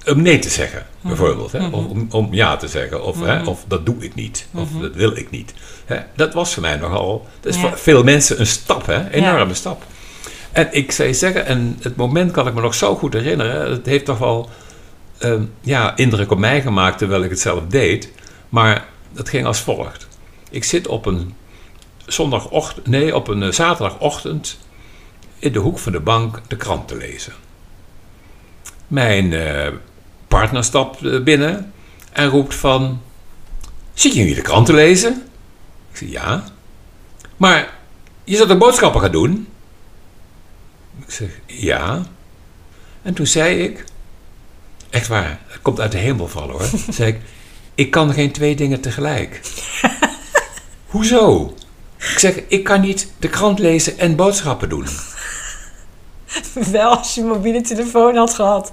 om 0.06 0.22
nee 0.22 0.38
te 0.38 0.48
zeggen, 0.48 0.86
bijvoorbeeld. 1.00 1.52
Hè? 1.52 1.66
Of 1.66 1.84
om, 1.86 2.06
om 2.10 2.28
ja 2.30 2.56
te 2.56 2.68
zeggen. 2.68 3.04
Of, 3.04 3.20
hè, 3.20 3.42
of 3.44 3.64
dat 3.68 3.86
doe 3.86 3.96
ik 3.98 4.14
niet. 4.14 4.46
Of 4.54 4.68
dat 4.80 4.94
wil 4.94 5.16
ik 5.16 5.30
niet. 5.30 5.54
Hè? 5.84 5.98
Dat 6.14 6.34
was 6.34 6.52
voor 6.54 6.62
mij 6.62 6.76
nogal... 6.76 7.26
Dat 7.40 7.54
is 7.54 7.60
Ja. 7.60 7.68
voor 7.68 7.78
veel 7.78 8.02
mensen 8.02 8.40
een 8.40 8.46
stap, 8.46 8.86
hè? 8.86 9.10
enorme 9.10 9.48
Ja. 9.48 9.54
stap. 9.54 9.82
En 10.52 10.68
ik 10.70 10.92
zou 10.92 11.14
zeggen, 11.14 11.46
en 11.46 11.78
het 11.80 11.96
moment 11.96 12.30
kan 12.32 12.46
ik 12.46 12.54
me 12.54 12.60
nog 12.60 12.74
zo 12.74 12.94
goed 12.96 13.12
herinneren. 13.12 13.70
Het 13.70 13.86
heeft 13.86 14.04
toch 14.04 14.18
wel 14.18 14.50
ehm, 15.18 15.42
ja, 15.60 15.96
indruk 15.96 16.30
op 16.30 16.38
mij 16.38 16.60
gemaakt 16.62 16.98
terwijl 16.98 17.22
ik 17.22 17.30
het 17.30 17.40
zelf 17.40 17.62
deed. 17.68 18.12
Maar 18.48 18.84
dat 19.12 19.28
ging 19.28 19.46
als 19.46 19.60
volgt. 19.60 20.08
Ik 20.50 20.64
zit 20.64 20.86
op 20.86 21.06
een 21.06 21.34
zondagochtend, 22.06 22.86
nee, 22.86 23.14
op 23.16 23.28
een 23.28 23.42
eh, 23.42 23.50
zaterdagochtend 23.52 24.58
in 25.38 25.52
de 25.52 25.58
hoek 25.58 25.78
van 25.78 25.92
de 25.92 26.00
bank 26.00 26.40
de 26.48 26.56
krant 26.56 26.88
te 26.88 26.96
lezen. 26.96 27.32
Mijn 28.86 29.32
eh, 29.32 29.72
partner 30.28 30.64
stapt 30.64 31.04
eh, 31.04 31.22
binnen 31.22 31.72
en 32.12 32.28
roept 32.28 32.54
van... 32.54 33.00
Zit 33.94 34.14
je 34.14 34.24
nu 34.24 34.34
de 34.34 34.42
krant 34.42 34.66
te 34.66 34.72
lezen? 34.72 35.12
Ik 35.90 35.96
zeg 35.96 36.08
ja. 36.08 36.44
Maar 37.36 37.74
je 38.24 38.36
zat 38.36 38.50
er 38.50 38.58
boodschappen 38.58 39.00
gaan 39.00 39.12
doen? 39.12 39.48
Ik 41.06 41.10
zeg 41.10 41.28
ja. 41.46 42.02
En 43.02 43.14
toen 43.14 43.26
zei 43.26 43.58
ik... 43.58 43.84
Echt 44.90 45.08
waar, 45.08 45.40
het 45.46 45.62
komt 45.62 45.80
uit 45.80 45.92
de 45.92 45.98
hemel 45.98 46.28
vallen 46.28 46.50
hoor. 46.50 46.68
zei 46.90 47.08
ik, 47.12 47.20
ik 47.74 47.90
kan 47.90 48.12
geen 48.12 48.32
twee 48.32 48.56
dingen 48.56 48.80
tegelijk. 48.80 49.40
Hoezo? 50.86 51.54
Ik 51.98 52.18
zeg, 52.18 52.40
ik 52.48 52.64
kan 52.64 52.80
niet 52.80 53.12
de 53.18 53.28
krant 53.28 53.58
lezen 53.58 53.98
en 53.98 54.16
boodschappen 54.16 54.68
doen. 54.68 54.86
Wel 56.52 56.96
als 56.96 57.14
je 57.14 57.22
mobiele 57.22 57.60
telefoon 57.60 58.16
had 58.16 58.34
gehad. 58.34 58.70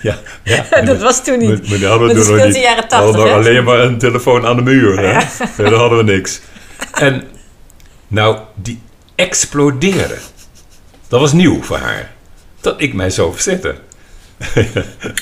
Ja, 0.00 0.18
ja. 0.42 0.64
dat 0.84 1.00
was 1.02 1.24
toen 1.24 1.38
niet. 1.38 1.68
Maar, 1.68 1.88
hadden 1.88 2.08
we 2.08 2.14
Dat 2.14 2.24
toen 2.26 2.36
nog 2.36 2.46
niet. 2.46 2.56
jaren 2.56 2.88
We 2.88 2.94
hadden 2.94 3.12
80, 3.12 3.16
nog 3.16 3.24
hè? 3.24 3.34
alleen 3.34 3.64
maar 3.64 3.78
een 3.78 3.98
telefoon 3.98 4.46
aan 4.46 4.56
de 4.56 4.62
muur. 4.62 4.98
Hè? 4.98 5.20
Verder 5.46 5.78
hadden 5.84 5.98
we 6.04 6.12
niks. 6.12 6.40
En 6.92 7.22
nou, 8.08 8.38
die 8.54 8.80
explodeerde. 9.14 10.16
Dat 11.08 11.20
was 11.20 11.32
nieuw 11.32 11.62
voor 11.62 11.78
haar. 11.78 12.12
Dat 12.60 12.80
ik 12.80 12.94
mij 12.94 13.10
zo 13.10 13.32
verzette. 13.32 13.74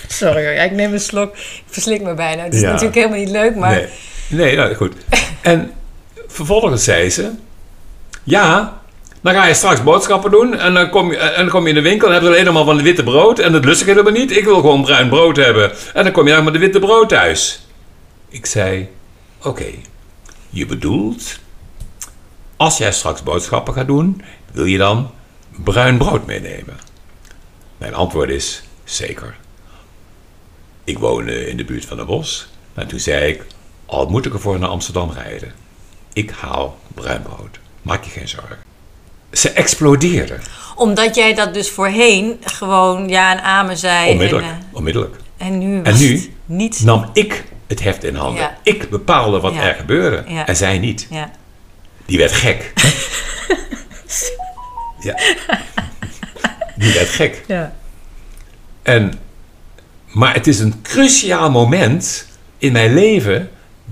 Sorry 0.08 0.44
hoor, 0.44 0.52
ja, 0.52 0.62
ik 0.62 0.72
neem 0.72 0.92
een 0.92 1.00
slok. 1.00 1.36
Ik 1.36 1.62
verslik 1.66 2.02
me 2.02 2.14
bijna. 2.14 2.42
Het 2.42 2.54
is 2.54 2.60
Ja. 2.60 2.66
natuurlijk 2.68 2.94
helemaal 2.94 3.18
niet 3.18 3.30
leuk, 3.30 3.56
maar... 3.56 3.70
Nee, 3.70 3.88
nee 4.28 4.56
nou, 4.56 4.74
goed. 4.74 4.94
En 5.40 5.72
vervolgens 6.26 6.84
zei 6.84 7.10
ze... 7.10 7.30
Ja, 8.24 8.80
dan 9.22 9.34
ga 9.34 9.46
je 9.46 9.54
straks 9.54 9.82
boodschappen 9.82 10.30
doen... 10.30 10.54
en 10.54 10.74
dan 10.74 10.90
kom 10.90 11.10
je, 11.10 11.16
en 11.16 11.42
dan 11.42 11.48
kom 11.48 11.62
je 11.62 11.68
in 11.68 11.74
de 11.74 11.80
winkel... 11.80 12.08
en 12.08 12.14
heb 12.14 12.22
je 12.22 12.28
alleen 12.28 12.52
maar 12.52 12.64
van 12.64 12.76
het 12.76 12.84
witte 12.84 13.02
brood... 13.02 13.38
en 13.38 13.52
dat 13.52 13.64
lust 13.64 13.80
ik 13.80 13.86
helemaal 13.86 14.12
niet. 14.12 14.36
Ik 14.36 14.44
wil 14.44 14.54
gewoon 14.60 14.82
bruin 14.82 15.08
brood 15.08 15.36
hebben. 15.36 15.72
En 15.94 16.04
dan 16.04 16.12
kom 16.12 16.26
je 16.26 16.34
dan 16.34 16.44
met 16.44 16.52
de 16.52 16.58
witte 16.58 16.78
brood 16.78 17.08
thuis. 17.08 17.66
Ik 18.28 18.46
zei... 18.46 18.88
Oké, 19.42 19.66
je 20.48 20.66
bedoelt... 20.66 21.38
als 22.56 22.78
jij 22.78 22.92
straks 22.92 23.22
boodschappen 23.22 23.74
gaat 23.74 23.86
doen... 23.86 24.22
wil 24.52 24.64
je 24.64 24.78
dan 24.78 25.10
bruin 25.64 25.98
brood 25.98 26.26
meenemen? 26.26 26.76
Mijn 27.78 27.94
antwoord 27.94 28.30
is... 28.30 28.62
zeker. 28.84 29.36
Ik 30.84 30.98
woon 30.98 31.28
eh, 31.28 31.48
in 31.48 31.56
de 31.56 31.64
buurt 31.64 31.84
van 31.84 31.96
de 31.96 32.04
bos. 32.04 32.48
En 32.74 32.86
toen 32.86 33.00
zei 33.00 33.32
ik, 33.32 33.46
al 33.86 34.08
moet 34.08 34.26
ik 34.26 34.32
ervoor 34.32 34.58
naar 34.58 34.68
Amsterdam 34.68 35.10
rijden. 35.10 35.52
Ik 36.12 36.30
haal 36.30 36.78
bruin 36.94 37.22
brood. 37.22 37.58
Maak 37.82 38.04
je 38.04 38.10
geen 38.10 38.28
zorgen. 38.28 38.71
Ze 39.32 39.50
explodeerde. 39.50 40.38
Omdat 40.76 41.14
jij 41.14 41.34
dat 41.34 41.54
dus 41.54 41.70
voorheen 41.70 42.38
gewoon 42.44 43.08
ja 43.08 43.32
en 43.32 43.42
amen 43.42 43.76
zei. 43.76 44.10
Onmiddellijk. 44.10 44.46
En, 44.48 44.64
onmiddellijk. 44.72 45.14
eh, 45.36 45.46
en 45.46 45.58
nu 45.58 45.82
En 45.82 45.98
nu? 45.98 46.12
het 46.14 46.30
niet... 46.46 46.80
Nam 46.84 47.10
ik 47.12 47.44
het 47.66 47.82
heft 47.82 48.04
in 48.04 48.14
handen. 48.14 48.42
Ja. 48.42 48.56
Ik 48.62 48.90
bepaalde 48.90 49.40
wat 49.40 49.54
Ja. 49.54 49.62
er 49.62 49.74
gebeurde. 49.74 50.24
Ja. 50.26 50.46
En 50.46 50.56
zij 50.56 50.78
niet. 50.78 51.06
Ja. 51.10 51.30
Die 52.06 52.18
werd 52.18 52.32
gek. 52.32 52.72
ja. 55.00 55.14
Die 56.76 56.92
werd 56.94 57.08
gek. 57.08 57.44
Ja. 57.46 57.72
En, 58.82 59.12
maar 60.06 60.34
het 60.34 60.46
is 60.46 60.58
een 60.58 60.82
cruciaal 60.82 61.50
moment 61.50 62.26
in 62.58 62.72
mijn 62.72 62.94
leven. 62.94 63.50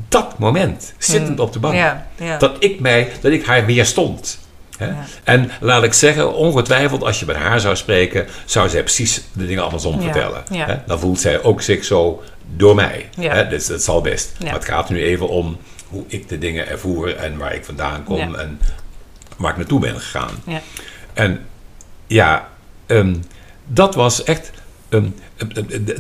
Dat 0.09 0.39
moment. 0.39 0.95
Zittend 0.99 1.41
op 1.41 1.53
de 1.53 1.59
bank. 1.59 1.75
Hmm. 2.17 2.39
Dat 2.39 2.57
ik, 2.59 2.81
mij, 2.81 3.13
dat 3.21 3.33
ik 3.33 3.45
haar 3.45 3.67
weerstond. 3.67 4.39
Hè? 4.81 4.87
Ja. 4.87 5.05
En 5.25 5.51
laat 5.61 5.83
ik 5.83 5.93
zeggen, 5.93 6.35
ongetwijfeld 6.35 7.05
als 7.05 7.21
je 7.21 7.27
met 7.27 7.37
haar 7.37 7.61
zou 7.61 7.77
spreken, 7.77 8.27
zou 8.45 8.69
zij 8.69 8.83
precies 8.83 9.23
de 9.33 9.47
dingen 9.47 9.65
andersom 9.65 10.01
vertellen. 10.01 10.43
Hè? 10.53 10.75
Dan 10.87 10.99
voelt 10.99 11.21
zij 11.21 11.43
ook 11.43 11.63
zich 11.63 11.85
zo 11.85 12.23
door 12.57 12.75
mij. 12.75 13.09
Hè? 13.21 13.49
Dus 13.49 13.67
dat 13.67 13.83
zal 13.83 14.01
best. 14.01 14.33
Maar 14.43 14.53
het 14.53 14.65
gaat 14.65 14.89
nu 14.89 15.03
even 15.03 15.29
om 15.29 15.59
hoe 15.89 16.05
ik 16.07 16.29
de 16.29 16.39
dingen 16.39 16.69
ervoer 16.69 17.17
en 17.17 17.39
waar 17.39 17.55
ik 17.55 17.65
vandaan 17.65 18.05
kom 18.05 18.35
en 18.35 18.61
waar 19.37 19.51
ik 19.51 19.57
naartoe 19.57 19.81
ben 19.81 20.01
gegaan. 20.01 20.43
Ja. 20.47 20.61
En 21.13 21.47
ja, 22.07 22.49
ehm, 22.87 23.15
dat 23.67 23.95
was 23.95 24.25
echt. 24.25 24.51
Eh, 24.91 25.03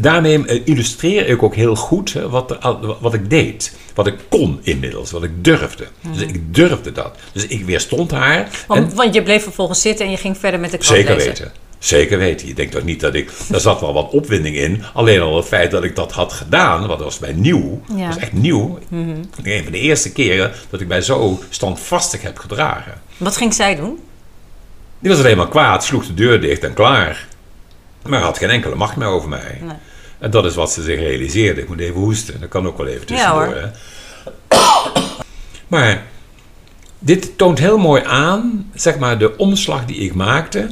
daarmee 0.00 0.46
eh, 0.46 0.60
illustreer 0.64 1.28
ik 1.28 1.42
ook 1.42 1.54
heel 1.54 1.76
goed 1.76 2.12
wat, 2.12 2.58
wat 3.00 3.14
ik 3.14 3.30
deed. 3.30 3.76
Wat 3.94 4.06
ik 4.06 4.14
kon 4.28 4.58
inmiddels, 4.62 5.10
wat 5.10 5.22
ik 5.22 5.44
durfde. 5.44 5.86
Dus 6.12 6.22
ik 6.22 6.54
durfde 6.54 6.92
dat. 6.92 7.16
Dus 7.32 7.46
ik 7.46 7.64
weerstond 7.64 8.10
haar. 8.10 8.48
Want, 8.66 8.90
en 8.90 8.96
want 8.96 9.14
je 9.14 9.22
bleef 9.22 9.42
vervolgens 9.42 9.80
zitten 9.80 10.04
en 10.04 10.10
je 10.10 10.16
ging 10.16 10.38
verder 10.38 10.60
met 10.60 10.70
de 10.70 10.78
krant 10.78 10.96
zeker 10.96 11.14
lezen. 11.14 11.28
weten. 11.28 11.52
Zeker 11.78 12.18
weten. 12.18 12.46
Je 12.46 12.54
denkt 12.54 12.72
toch 12.72 12.82
niet 12.82 13.00
dat 13.00 13.14
ik. 13.14 13.30
Daar 13.48 13.60
zat 13.60 13.80
wel 13.80 13.92
wat 13.92 14.10
opwinding 14.10 14.56
in. 14.56 14.84
Alleen 14.94 15.20
al 15.20 15.36
het 15.36 15.46
feit 15.46 15.70
dat 15.70 15.84
ik 15.84 15.96
dat 15.96 16.12
had 16.12 16.32
gedaan, 16.32 16.86
wat 16.86 17.00
was 17.00 17.18
mij 17.18 17.32
nieuw. 17.32 17.80
Ja. 17.88 17.94
Mhm. 17.94 18.06
was 18.06 18.16
echt 18.16 18.32
nieuw. 18.32 18.78
Een 19.42 19.62
van 19.62 19.72
de 19.72 19.78
eerste 19.78 20.12
keren 20.12 20.52
dat 20.70 20.80
ik 20.80 20.88
mij 20.88 21.02
zo 21.02 21.38
standvastig 21.48 22.22
heb 22.22 22.38
gedragen. 22.38 23.00
Wat 23.16 23.36
ging 23.36 23.54
zij 23.54 23.76
doen? 23.76 23.98
Die 24.98 25.10
was 25.10 25.18
alleen 25.18 25.36
maar 25.36 25.48
kwaad, 25.48 25.84
sloeg 25.84 26.06
de 26.06 26.14
deur 26.14 26.40
dicht 26.40 26.64
en 26.64 26.74
klaar. 26.74 27.28
Maar 28.08 28.20
had 28.20 28.38
geen 28.38 28.50
enkele 28.50 28.74
macht 28.74 28.96
meer 28.96 29.08
over 29.08 29.28
mij. 29.28 29.58
Nee. 29.60 29.76
En 30.18 30.30
dat 30.30 30.44
is 30.44 30.54
wat 30.54 30.72
ze 30.72 30.82
zich 30.82 30.98
realiseerde. 30.98 31.60
Ik 31.60 31.68
moet 31.68 31.80
even 31.80 32.00
hoesten, 32.00 32.40
dat 32.40 32.48
kan 32.48 32.66
ook 32.66 32.76
wel 32.76 32.86
even 32.86 33.00
Ja, 33.00 33.06
tussendoor. 33.06 33.56
hè. 33.56 33.68
Maar 35.68 36.06
dit 36.98 37.38
toont 37.38 37.58
heel 37.58 37.78
mooi 37.78 38.02
aan, 38.04 38.70
zeg 38.74 38.98
maar, 38.98 39.18
de 39.18 39.36
omslag 39.36 39.84
die 39.84 39.96
ik 39.96 40.14
maakte. 40.14 40.68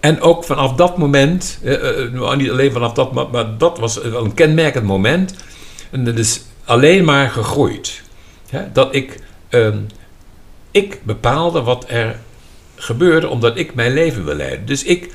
En 0.00 0.20
ook 0.20 0.44
vanaf 0.44 0.74
dat 0.74 0.98
moment, 0.98 1.58
eh, 1.62 2.04
eh, 2.04 2.12
nou, 2.12 2.36
niet 2.36 2.50
alleen 2.50 2.72
vanaf 2.72 2.92
dat, 2.92 3.12
maar, 3.12 3.30
maar 3.30 3.58
dat 3.58 3.78
was 3.78 3.96
wel 3.96 4.24
een 4.24 4.34
kenmerkend 4.34 4.84
moment. 4.84 5.34
En 5.90 6.04
dat 6.04 6.18
is 6.18 6.42
alleen 6.64 7.04
maar 7.04 7.30
gegroeid. 7.30 8.02
Dat 8.72 8.94
ik, 8.94 9.18
ehm, 9.48 9.78
ik 10.70 11.00
bepaalde 11.02 11.62
wat 11.62 11.84
er 11.88 12.16
gebeurde 12.74 13.28
omdat 13.28 13.58
ik 13.58 13.74
mijn 13.74 13.92
leven 13.92 14.24
wil 14.24 14.34
leiden. 14.34 14.66
Dus 14.66 14.84
ik 14.84 15.04
eh, 15.04 15.10
eh, 15.10 15.12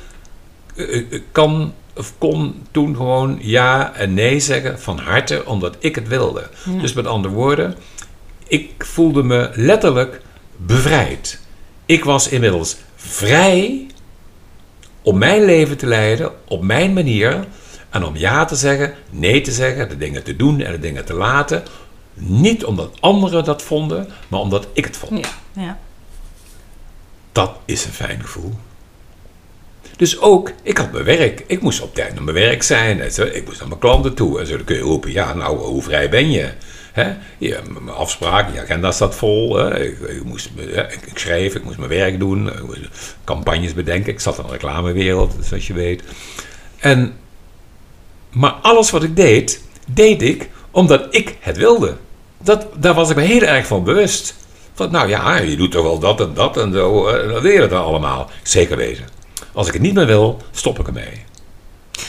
kan 1.32 1.74
of 1.98 2.13
kon 2.18 2.66
toen 2.72 2.96
gewoon 2.96 3.38
ja 3.42 3.94
en 3.94 4.13
nee 4.13 4.40
zeggen 4.40 4.80
van 4.80 5.00
harte, 5.00 5.46
omdat 5.46 5.76
ik 5.80 5.96
het 5.96 6.08
wilde. 6.08 6.50
Dus 6.82 6.94
met 6.94 7.08
andere 7.08 7.34
woorden, 7.34 7.76
ik 8.48 8.86
voelde 8.86 9.24
me 9.24 9.50
letterlijk 9.54 10.22
bevrijd. 10.58 11.40
Ik 11.86 12.04
was 12.04 12.28
inmiddels 12.28 12.78
vrij 12.96 13.88
om 15.02 15.18
mijn 15.18 15.46
leven 15.46 15.78
te 15.78 15.86
leiden 15.86 16.32
op 16.48 16.63
mijn 16.63 16.94
manier 16.94 17.46
en 17.90 18.04
om 18.04 18.16
ja 18.16 18.46
te 18.46 18.56
zeggen, 18.56 18.94
nee 19.10 19.42
te 19.42 19.52
zeggen, 19.52 19.90
de 19.90 19.98
dingen 19.98 20.24
te 20.24 20.36
doen 20.36 20.62
en 20.62 20.72
de 20.72 20.80
dingen 20.80 21.06
te 21.06 21.13
laten. 21.13 21.63
Niet 22.13 22.66
omdat 22.66 23.02
anderen 23.02 23.44
dat 23.44 23.62
vonden, 23.62 24.10
maar 24.28 24.40
omdat 24.40 24.68
ik 24.74 24.86
het 24.86 24.98
vond. 24.98 25.26
Ja, 25.26 25.62
ja. 25.62 25.80
Dat 27.32 27.56
is 27.66 27.86
een 27.86 27.92
fijn 27.92 28.22
gevoel. 28.22 28.54
Dus 29.97 30.19
ook, 30.19 30.51
ik 30.63 30.77
had 30.77 30.91
mijn 30.91 31.03
werk. 31.03 31.43
Ik 31.47 31.62
moest 31.62 31.81
op 31.81 31.95
tijd 31.95 32.13
naar 32.13 32.23
mijn 32.23 32.36
werk 32.36 32.63
zijn. 32.63 33.01
Ik 33.36 33.45
moest 33.45 33.60
naar 33.60 33.67
mijn 33.67 33.79
klanten 33.79 34.13
toe. 34.13 34.39
En 34.39 34.47
zo 34.47 34.55
dan 34.55 34.65
kun 34.65 34.75
je 34.75 34.81
roepen, 34.81 35.12
ja, 35.12 35.33
nou, 35.33 35.57
hoe 35.57 35.83
vrij 35.83 36.10
ben 36.10 36.31
je? 36.31 36.49
Hè? 36.93 37.13
Ja, 37.38 37.60
mijn 37.69 37.95
afspraak, 37.95 38.53
je 38.53 38.62
agenda 38.62 38.91
staat 38.91 39.15
vol. 39.15 39.55
Hè? 39.55 39.83
Ik, 39.83 40.23
moest, 40.23 40.49
ik, 41.05 41.17
schreef, 41.17 41.55
ik 41.55 41.63
moest 41.63 41.77
mijn 41.77 41.89
werk 41.89 42.19
doen. 42.19 42.47
Ik 42.47 42.63
moest 42.63 42.79
campagnes 43.23 43.73
bedenken. 43.73 44.13
Ik 44.13 44.19
zat 44.19 44.38
in 44.38 44.43
de 44.43 44.51
reclamewereld, 44.51 45.36
zoals 45.41 45.67
je 45.67 45.73
weet. 45.73 46.03
En, 46.79 47.13
maar 48.31 48.51
alles 48.51 48.91
wat 48.91 49.03
ik 49.03 49.15
deed, 49.15 49.62
deed 49.88 50.21
ik 50.21 50.49
omdat 50.71 51.07
ik 51.10 51.36
het 51.39 51.57
wilde. 51.57 51.95
Dat, 52.38 52.67
daar 52.77 52.93
was 52.93 53.10
ik 53.10 53.15
me 53.15 53.21
heel 53.21 53.41
erg 53.41 53.67
van 53.67 53.83
bewust. 53.83 54.36
Van, 54.73 54.91
nou 54.91 55.10
ja, 55.10 55.38
je 55.38 55.55
doet 55.55 55.71
toch 55.71 55.83
wel 55.83 55.99
dat 55.99 56.21
en 56.21 56.33
dat 56.33 56.57
en 56.57 56.73
zo. 56.73 57.12
Dan 57.27 57.41
leer 57.41 57.53
je 57.53 57.62
het 57.62 57.71
allemaal. 57.71 58.29
Zeker 58.43 58.77
weten. 58.77 59.16
Als 59.58 59.67
ik 59.67 59.74
het 59.74 59.82
niet 59.82 59.93
meer 59.93 60.06
wil, 60.06 60.41
stop 60.52 60.80
ik 60.80 60.88
ermee. 60.88 61.24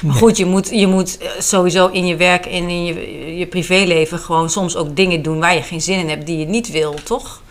Maar 0.02 0.14
goed, 0.14 0.36
je 0.36 0.44
moet, 0.44 0.68
je 0.70 0.86
moet 0.86 1.18
eh, 1.18 1.28
sowieso 1.38 1.86
in 1.86 2.06
je 2.06 2.16
werk 2.16 2.46
en 2.46 2.68
in 2.68 2.84
je, 2.84 3.36
je 3.36 3.46
privéleven 3.46 4.18
gewoon 4.18 4.50
soms 4.50 4.76
ook 4.76 4.96
dingen 4.96 5.22
doen 5.22 5.38
waar 5.38 5.54
je 5.54 5.62
geen 5.62 5.80
zin 5.80 5.98
in 5.98 6.08
hebt, 6.08 6.26
die 6.26 6.38
je 6.38 6.44
niet 6.44 6.70
wil, 6.70 6.94
toch? 7.04 7.42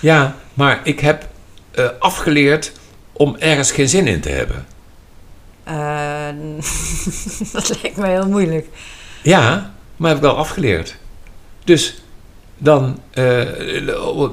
Ja, 0.00 0.36
maar 0.54 0.80
ik 0.84 1.00
heb 1.00 1.28
eh, 1.70 1.88
afgeleerd 1.98 2.72
om 3.12 3.36
ergens 3.38 3.70
geen 3.70 3.88
zin 3.88 4.06
in 4.06 4.20
te 4.20 4.28
hebben. 4.28 4.66
Eh, 5.64 6.28
dat 7.52 7.82
lijkt 7.82 7.96
me 7.96 8.06
heel 8.06 8.28
moeilijk. 8.28 8.66
Ja, 9.22 9.72
maar 9.96 10.08
heb 10.08 10.18
ik 10.18 10.24
wel 10.24 10.36
afgeleerd. 10.36 10.96
Dus 11.64 12.02
dan, 12.58 13.00
eh, 13.10 13.74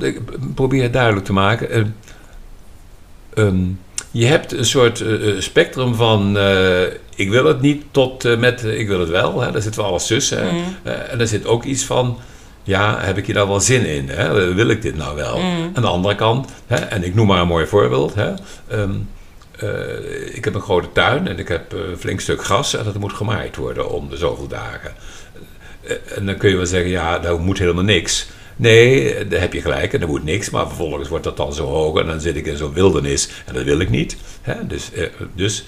ik 0.01 0.19
probeer 0.55 0.83
het 0.83 0.93
duidelijk 0.93 1.25
te 1.25 1.33
maken. 1.33 1.69
Eh, 1.69 1.83
ehm, 3.33 3.65
je 4.13 4.25
hebt 4.25 4.51
een 4.51 4.65
soort 4.65 5.01
eh, 5.01 5.29
eh, 5.29 5.41
spectrum 5.41 5.95
van 5.95 6.37
eh, 6.37 6.81
ik 7.15 7.29
wil 7.29 7.45
het 7.45 7.61
niet 7.61 7.83
tot 7.91 8.39
met 8.39 8.63
ik 8.63 8.87
wil 8.87 8.99
het 8.99 9.09
wel. 9.09 9.41
Hè? 9.41 9.51
Daar 9.51 9.61
zit 9.61 9.75
wel 9.75 9.85
alles 9.85 10.07
tussen. 10.07 10.49
Eh, 10.83 11.11
en 11.11 11.19
er 11.19 11.27
zit 11.27 11.45
ook 11.45 11.63
iets 11.63 11.83
van 11.83 12.19
ja, 12.63 12.99
heb 12.99 13.17
ik 13.17 13.25
hier 13.25 13.35
nou 13.35 13.47
wel 13.47 13.59
zin 13.59 13.85
in? 13.85 14.09
Hè? 14.09 14.53
Wil 14.53 14.69
ik 14.69 14.81
dit 14.81 14.95
nou 14.95 15.15
wel? 15.15 15.39
Aan 15.73 15.81
de 15.81 15.87
andere 15.87 16.15
kant, 16.15 16.49
hè? 16.67 16.75
en 16.75 17.03
ik 17.03 17.15
noem 17.15 17.27
maar 17.27 17.41
een 17.41 17.47
mooi 17.47 17.65
voorbeeld. 17.65 18.15
Hè? 18.15 18.33
Ehm, 18.67 18.91
eh, 19.59 20.35
ik 20.35 20.43
heb 20.45 20.55
een 20.55 20.61
grote 20.61 20.91
tuin 20.93 21.27
en 21.27 21.39
ik 21.39 21.47
heb 21.47 21.71
een 21.71 21.97
flink 21.97 22.19
stuk 22.19 22.43
gras 22.43 22.75
en 22.75 22.83
dat 22.83 22.97
moet 22.97 23.13
gemaaid 23.13 23.55
worden 23.55 23.89
om 23.89 24.09
de 24.09 24.17
zoveel 24.17 24.47
dagen. 24.47 24.93
En 26.15 26.25
dan 26.25 26.37
kun 26.37 26.49
je 26.49 26.55
wel 26.55 26.65
zeggen, 26.65 26.89
ja, 26.89 27.19
daar 27.19 27.39
moet 27.39 27.59
helemaal 27.59 27.83
niks. 27.83 28.27
Nee, 28.55 29.27
daar 29.27 29.39
heb 29.39 29.53
je 29.53 29.61
gelijk 29.61 29.93
en 29.93 30.01
er 30.01 30.07
moet 30.07 30.23
niks, 30.23 30.49
maar 30.49 30.67
vervolgens 30.67 31.09
wordt 31.09 31.23
dat 31.23 31.37
dan 31.37 31.53
zo 31.53 31.65
hoog 31.65 31.99
en 31.99 32.05
dan 32.05 32.21
zit 32.21 32.35
ik 32.35 32.45
in 32.45 32.57
zo'n 32.57 32.73
wildernis 32.73 33.29
en 33.45 33.53
dat 33.53 33.63
wil 33.63 33.79
ik 33.79 33.89
niet. 33.89 34.17
Hè? 34.41 34.67
Dus, 34.67 34.91
eh, 34.91 35.07
dus 35.35 35.65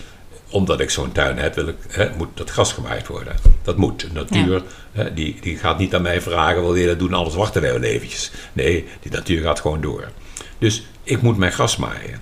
omdat 0.49 0.79
ik 0.79 0.89
zo'n 0.89 1.11
tuin 1.11 1.37
heb, 1.37 1.55
wil 1.55 1.67
ik, 1.67 1.75
hè, 1.87 2.09
moet 2.17 2.27
dat 2.33 2.49
gras 2.49 2.73
gemaaid 2.73 3.07
worden. 3.07 3.35
Dat 3.63 3.77
moet. 3.77 3.99
De 3.99 4.07
natuur 4.13 4.63
hè, 4.91 5.13
die, 5.13 5.37
die 5.41 5.57
gaat 5.57 5.77
niet 5.77 5.95
aan 5.95 6.01
mij 6.01 6.21
vragen, 6.21 6.61
wil 6.61 6.75
je 6.75 6.87
dat 6.87 6.99
doen, 6.99 7.13
alles 7.13 7.35
wachten 7.35 7.61
wij 7.61 7.71
wel 7.71 7.81
eventjes. 7.81 8.31
Nee, 8.53 8.85
die 9.01 9.11
natuur 9.11 9.41
gaat 9.41 9.59
gewoon 9.59 9.81
door. 9.81 10.11
Dus 10.57 10.87
ik 11.03 11.21
moet 11.21 11.37
mijn 11.37 11.51
gras 11.51 11.77
maaien. 11.77 12.21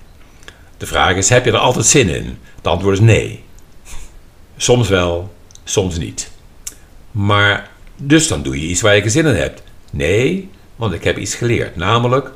De 0.78 0.86
vraag 0.86 1.16
is, 1.16 1.30
heb 1.30 1.46
je 1.46 1.52
er 1.52 1.58
altijd 1.58 1.86
zin 1.86 2.10
in? 2.10 2.38
Het 2.56 2.68
antwoord 2.68 2.94
is 2.94 3.04
nee. 3.04 3.44
Soms 4.58 4.90
wel, 4.90 5.34
soms 5.64 5.98
niet. 5.98 6.32
Maar, 7.12 7.70
dus 7.96 8.28
dan 8.28 8.44
doe 8.44 8.62
je 8.62 8.68
iets 8.68 8.82
waar 8.82 8.96
je 8.96 9.02
geen 9.02 9.12
zin 9.12 9.26
in 9.26 9.36
hebt. 9.36 9.64
Nee, 9.94 10.50
want 10.76 10.94
ik 10.94 11.04
heb 11.04 11.18
iets 11.18 11.36
geleerd. 11.36 11.76
Namelijk, 11.76 12.32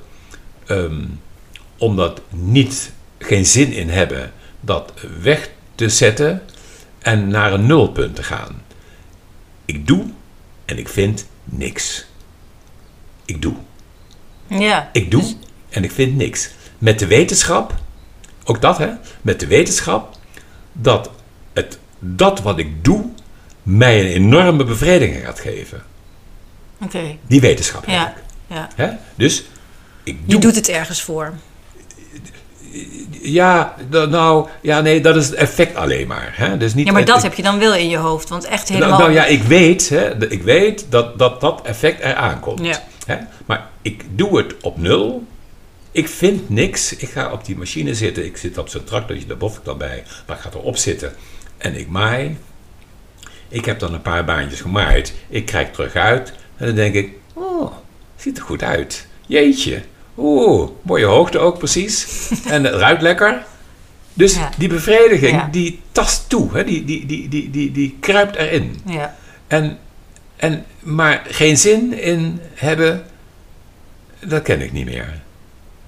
ehm, 0.65 1.05
om 1.77 1.95
dat 1.95 2.21
niet, 2.29 2.91
geen 3.17 3.45
zin 3.45 3.71
in 3.71 3.89
hebben, 3.89 4.31
dat 4.59 4.93
weg 5.21 5.49
te 5.75 5.89
zetten 5.89 6.43
en 6.99 7.27
naar 7.27 7.53
een 7.53 7.65
nulpunt 7.65 8.15
te 8.15 8.23
gaan. 8.23 8.61
Ik 9.65 9.87
doe 9.87 10.05
en 10.65 10.77
ik 10.77 10.87
vind 10.87 11.27
niks. 11.43 12.05
Ik 13.25 13.41
doe. 13.41 13.55
Ja. 14.47 14.89
Ik 14.93 15.11
doe 15.11 15.35
en 15.69 15.83
ik 15.83 15.91
vind 15.91 16.15
niks. 16.15 16.49
Met 16.77 16.99
de 16.99 17.07
wetenschap, 17.07 17.75
ook 18.43 18.61
dat 18.61 18.77
hè, 18.77 18.89
met 19.21 19.39
de 19.39 19.47
wetenschap 19.47 20.17
dat 20.71 21.09
het, 21.53 21.79
dat 21.99 22.41
wat 22.41 22.59
ik 22.59 22.83
doe 22.83 23.09
mij 23.63 23.99
een 23.99 24.11
enorme 24.11 24.63
bevrediging 24.63 25.25
gaat 25.25 25.39
geven. 25.39 25.83
Oké. 26.81 27.17
Die 27.27 27.41
wetenschap 27.41 27.85
Ja. 27.87 28.07
ik. 28.09 28.13
ja. 28.47 28.69
Hè? 28.75 28.89
Dus 29.15 29.43
ik 30.03 30.17
Je 30.25 30.31
doe. 30.31 30.41
doet 30.41 30.55
het 30.55 30.69
ergens 30.69 31.01
voor. 31.01 31.33
Ja, 33.21 33.75
nou, 33.89 34.47
ja, 34.61 34.81
nee, 34.81 35.01
dat 35.01 35.15
is 35.15 35.25
het 35.25 35.35
effect 35.35 35.75
alleen 35.75 36.07
maar. 36.07 36.33
Hè? 36.35 36.57
Dus 36.57 36.73
niet 36.73 36.85
Ja, 36.87 36.91
maar 36.91 37.05
dat 37.05 37.21
heb 37.23 37.33
je 37.33 37.41
dan 37.43 37.59
wel 37.59 37.75
in 37.75 37.89
je 37.89 37.97
hoofd. 37.97 38.29
Want 38.29 38.45
echt 38.45 38.69
Nou, 38.69 38.81
helemaal... 38.81 38.99
nou 38.99 39.11
ja, 39.11 39.25
ik 39.25 39.43
weet, 39.43 39.89
hè, 39.89 40.31
ik 40.31 40.43
weet 40.43 40.85
dat, 40.89 41.19
dat 41.19 41.41
dat 41.41 41.61
effect 41.63 41.99
eraan 41.99 42.39
komt. 42.39 42.65
Ja. 42.65 42.83
Hè? 43.05 43.17
Maar 43.45 43.67
ik 43.81 44.03
doe 44.09 44.37
het 44.37 44.53
op 44.61 44.77
nul. 44.77 45.23
Ik 45.91 46.07
vind 46.09 46.49
niks. 46.49 46.95
Ik 46.95 47.09
ga 47.09 47.31
op 47.31 47.45
die 47.45 47.57
machine 47.57 47.93
zitten. 47.95 48.25
Ik 48.25 48.37
zit 48.37 48.57
op 48.57 48.69
zo'n 48.69 48.83
tractortje, 48.83 49.27
daar 49.27 49.37
bof 49.37 49.57
ik 49.57 49.63
dan 49.63 49.77
bij. 49.77 50.03
Maar 50.27 50.35
ik 50.35 50.41
ga 50.41 50.49
erop 50.53 50.77
zitten. 50.77 51.13
En 51.57 51.75
ik 51.75 51.87
maai. 51.87 52.37
Ik 53.49 53.65
heb 53.65 53.79
dan 53.79 53.93
een 53.93 54.01
paar 54.01 54.25
baantjes 54.25 54.61
gemaaid. 54.61 55.13
Ik 55.29 55.45
krijg 55.45 55.71
terug 55.71 55.95
uit. 55.95 56.33
En 56.57 56.65
dan 56.65 56.75
denk 56.75 56.93
ik, 56.93 57.11
oh, 57.33 57.71
ziet 58.15 58.37
er 58.37 58.43
goed 58.43 58.63
uit. 58.63 59.07
Jeetje. 59.25 59.81
Oeh, 60.17 60.69
mooie 60.81 61.05
hoogte 61.05 61.39
ook 61.39 61.57
precies. 61.57 62.07
en 62.45 62.63
het 62.63 62.73
ruikt 62.73 63.01
lekker. 63.01 63.45
Dus 64.13 64.35
Ja. 64.35 64.49
die 64.57 64.69
bevrediging, 64.69 65.31
Ja. 65.31 65.47
die 65.51 65.79
tast 65.91 66.29
toe. 66.29 66.49
Hè? 66.53 66.63
Die, 66.63 66.85
die, 66.85 67.05
die, 67.05 67.29
die, 67.29 67.49
die, 67.49 67.71
die 67.71 67.97
kruipt 67.99 68.35
erin. 68.35 68.79
Ja. 68.85 69.15
En, 69.47 69.77
en, 70.35 70.65
maar 70.79 71.23
geen 71.27 71.57
zin 71.57 71.93
in 71.99 72.39
hebben, 72.53 73.05
dat 74.19 74.41
ken 74.41 74.61
ik 74.61 74.71
niet 74.71 74.85
meer. 74.85 75.21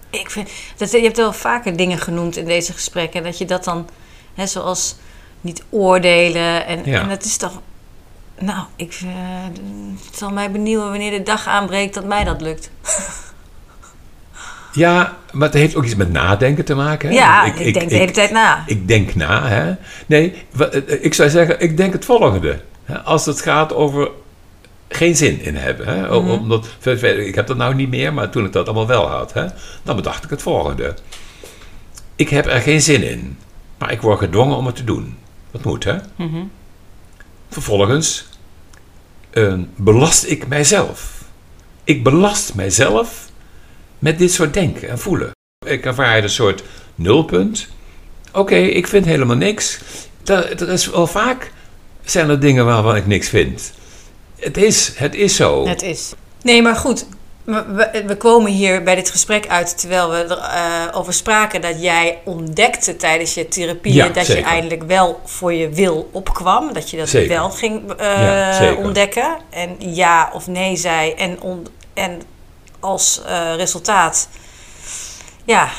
Ik 0.09 0.29
vind, 0.29 0.49
dat, 0.77 0.91
je 0.91 1.01
hebt 1.01 1.17
wel 1.17 1.33
vaker 1.33 1.75
dingen 1.77 1.97
genoemd 1.97 2.37
in 2.37 2.45
deze 2.45 2.73
gesprekken. 2.73 3.23
Dat 3.23 3.37
je 3.37 3.45
dat 3.45 3.63
dan, 3.63 3.89
hè, 4.33 4.47
zoals 4.47 4.95
niet 5.41 5.63
oordelen. 5.69 6.65
En, 6.65 6.81
Ja. 6.85 7.01
en 7.01 7.09
dat 7.09 7.23
is 7.25 7.37
toch... 7.37 7.61
Nou, 8.39 8.63
ik, 8.75 8.99
eh, 9.03 9.09
het 10.05 10.15
zal 10.17 10.29
mij 10.31 10.51
benieuwen 10.51 10.89
wanneer 10.89 11.11
de 11.11 11.23
dag 11.23 11.47
aanbreekt 11.47 11.93
dat 11.93 12.05
mij 12.05 12.23
dat 12.23 12.41
lukt. 12.41 12.69
Ja, 14.73 15.17
maar 15.31 15.47
het 15.47 15.57
heeft 15.57 15.75
ook 15.75 15.83
iets 15.83 15.95
met 15.95 16.11
nadenken 16.11 16.65
te 16.65 16.75
maken. 16.75 17.09
Hè? 17.09 17.15
Ja, 17.15 17.43
ik, 17.53 17.73
denk 17.73 17.89
de 17.89 17.95
hele 17.95 18.11
tijd 18.11 18.31
na. 18.31 18.63
Ik 18.67 18.87
denk 18.87 19.15
na, 19.15 19.47
hè. 19.47 19.75
Nee, 20.05 20.33
wa- 20.51 20.65
eh, 20.67 21.03
ik 21.03 21.13
zou 21.13 21.29
zeggen, 21.29 21.59
ik 21.59 21.77
denk 21.77 21.93
het 21.93 22.05
volgende. 22.05 22.61
Als 23.03 23.25
het 23.25 23.41
gaat 23.41 23.73
over 23.73 24.09
geen 24.89 25.15
zin 25.15 25.41
in 25.41 25.55
hebben. 25.55 25.87
Hè? 25.87 26.01
Mhm. 26.01 26.13
om- 26.13 26.29
Omdat, 26.29 26.67
ik 27.01 27.35
heb 27.35 27.47
dat 27.47 27.57
nou 27.57 27.75
niet 27.75 27.89
meer, 27.89 28.13
maar 28.13 28.29
toen 28.29 28.45
ik 28.45 28.51
dat 28.53 28.65
allemaal 28.65 28.87
wel 28.87 29.07
had, 29.07 29.33
hè, 29.33 29.45
dan 29.83 29.95
bedacht 29.95 30.23
ik 30.23 30.29
het 30.29 30.41
volgende. 30.41 30.93
Ik 32.15 32.29
heb 32.29 32.45
er 32.45 32.61
geen 32.61 32.81
zin 32.81 33.03
in, 33.09 33.37
maar 33.77 33.91
ik 33.91 34.01
word 34.01 34.19
gedwongen 34.19 34.57
om 34.57 34.65
het 34.65 34.75
te 34.75 34.83
doen. 34.83 35.17
Dat 35.51 35.63
moet, 35.63 35.83
hè? 35.83 35.95
Mhm. 36.15 36.37
Vervolgens 37.49 38.27
eh, 39.29 39.53
belast 39.75 40.25
ik 40.25 40.47
mijzelf. 40.47 41.23
Ik 41.83 42.03
belast 42.03 42.55
mijzelf 42.55 43.29
met 43.99 44.17
dit 44.17 44.31
soort 44.31 44.53
denken 44.53 44.89
en 44.89 44.99
voelen. 44.99 45.31
Ik 45.65 45.85
ervaar 45.85 46.23
een 46.23 46.29
soort 46.29 46.63
nulpunt. 46.95 47.67
Oké, 48.33 48.55
ik 48.55 48.87
vind 48.87 49.05
helemaal 49.05 49.35
niks. 49.35 49.79
Er, 50.25 50.61
er 50.61 50.69
is 50.69 50.89
wel 50.89 51.07
vaak 51.07 51.51
zijn 52.03 52.29
er 52.29 52.39
dingen 52.39 52.65
waarvan 52.65 52.95
ik 52.95 53.07
niks 53.07 53.29
vind. 53.29 53.71
Het 54.39 54.57
is, 54.57 54.91
het 54.95 55.15
is 55.15 55.35
zo. 55.35 55.67
Het 55.67 55.81
is. 55.81 56.13
Nee, 56.41 56.61
maar 56.61 56.75
goed. 56.75 57.05
We, 57.49 58.15
komen 58.17 58.51
hier 58.51 58.83
bij 58.83 58.95
dit 58.95 59.09
gesprek 59.09 59.47
uit 59.47 59.77
terwijl 59.79 60.09
we 60.09 60.17
erover 60.17 60.93
over 60.93 61.13
spraken 61.13 61.61
dat 61.61 61.81
jij 61.81 62.17
ontdekte 62.25 62.95
tijdens 62.95 63.33
je 63.33 63.47
therapie 63.47 63.93
Ja, 63.93 64.07
dat 64.09 64.25
zeker. 64.25 64.43
je 64.43 64.49
eindelijk 64.49 64.83
wel 64.83 65.21
voor 65.25 65.53
je 65.53 65.69
wil 65.69 66.09
opkwam. 66.11 66.73
Dat 66.73 66.89
je 66.89 66.97
dat 66.97 67.09
Zeker. 67.09 67.29
wel 67.29 67.49
ging 67.49 67.91
eh, 67.93 68.07
Ja, 68.61 68.73
ontdekken. 68.73 69.37
En 69.49 69.75
ja 69.79 70.29
of 70.33 70.47
nee 70.47 70.75
zei. 70.75 71.11
En, 71.13 71.41
on- 71.41 71.67
en 71.93 72.21
als 72.79 73.21
eh, 73.25 73.55
resultaat, 73.55 74.29
ja, 75.45 75.69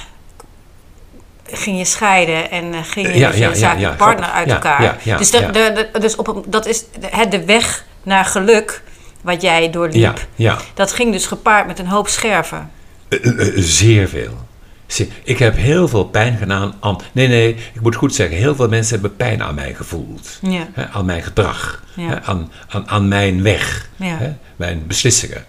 ging 1.44 1.78
je 1.78 1.84
scheiden 1.84 2.50
en 2.50 2.74
eh, 2.74 2.80
ging 2.84 3.06
je 3.06 3.18
Ja, 3.18 3.32
je 3.78 3.88
partner 3.96 4.28
uit 4.30 4.50
elkaar. 4.50 4.98
dus 5.18 5.30
de, 5.30 5.50
de- 5.92 5.98
dus 6.00 6.16
op, 6.16 6.42
dat 6.46 6.66
is 6.66 6.84
de 7.30 7.44
weg 7.44 7.84
naar 8.02 8.24
geluk 8.24 8.82
wat 9.22 9.42
jij 9.42 9.70
doorliep. 9.70 9.94
Ja, 9.94 10.14
ja. 10.34 10.58
Dat 10.74 10.92
ging 10.92 11.12
dus 11.12 11.26
gepaard 11.26 11.66
met 11.66 11.78
een 11.78 11.86
hoop 11.86 12.08
scherven. 12.08 12.70
Eh, 13.08 13.26
eh, 13.26 13.48
eh, 13.48 13.52
zeer 13.56 14.08
veel. 14.08 14.48
Zeer- 14.86 15.08
Ik 15.24 15.38
heb 15.38 15.56
heel 15.56 15.88
veel 15.88 16.04
pijn 16.04 16.36
gedaan 16.36 16.74
aan... 16.80 16.98
Nee, 17.12 17.28
nee, 17.28 17.54
ik 17.72 17.80
moet 17.80 17.94
goed 17.94 18.14
zeggen. 18.14 18.36
Heel 18.36 18.54
veel 18.54 18.68
mensen 18.68 18.92
hebben 18.92 19.16
pijn 19.16 19.42
aan 19.42 19.54
mij 19.54 19.74
gevoeld. 19.74 20.38
Ja. 20.42 20.68
Hè, 20.72 20.88
aan 20.88 21.04
mijn 21.04 21.22
gedrag. 21.22 21.82
Ja. 21.94 22.08
Hè, 22.08 22.22
aan, 22.22 22.52
aan, 22.68 22.88
aan 22.88 23.08
mijn 23.08 23.42
weg. 23.42 23.88
Ja. 23.96 24.16
Hè, 24.16 24.32
mijn 24.56 24.86
beslissingen. 24.86 25.44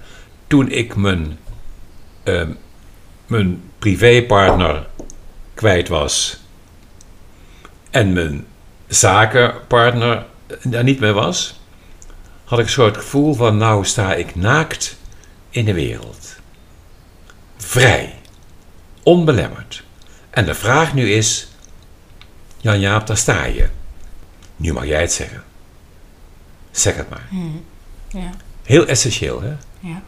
Toen 0.47 0.69
ik 0.71 0.95
mijn, 0.95 1.38
ehm, 2.23 2.49
mijn 3.27 3.62
privépartner 3.79 4.88
kwijt 5.53 5.88
was... 5.88 6.39
en 7.91 8.13
mijn 8.13 8.45
zakenpartner 8.88 10.25
daar 10.63 10.84
niet 10.84 10.99
meer 10.99 11.13
was... 11.13 11.60
had 12.52 12.60
ik 12.60 12.70
zo 12.70 12.86
het 12.86 12.98
gevoel 12.98 13.34
van... 13.34 13.58
nou 13.58 13.86
sta 13.86 14.14
ik 14.14 14.36
naakt 14.36 14.98
in 15.50 15.66
de 15.66 15.74
wereld. 15.74 16.36
Vrij. 17.58 18.16
Onbelemmerd. 19.04 19.84
En 20.30 20.46
de 20.46 20.54
vraag 20.54 20.94
nu 20.94 21.12
is... 21.12 21.48
Jan-Jaap, 22.58 23.08
daar 23.08 23.18
sta 23.18 23.44
je. 23.44 23.70
Nu 24.56 24.74
mag 24.74 24.86
jij 24.86 25.02
het 25.02 25.14
zeggen. 25.14 25.44
Zeg 26.72 26.96
het 26.96 27.10
maar. 27.10 27.28
Ja. 28.08 28.30
Heel 28.64 28.88
essentieel, 28.88 29.42
hè? 29.42 29.54
Ja. 29.80 30.02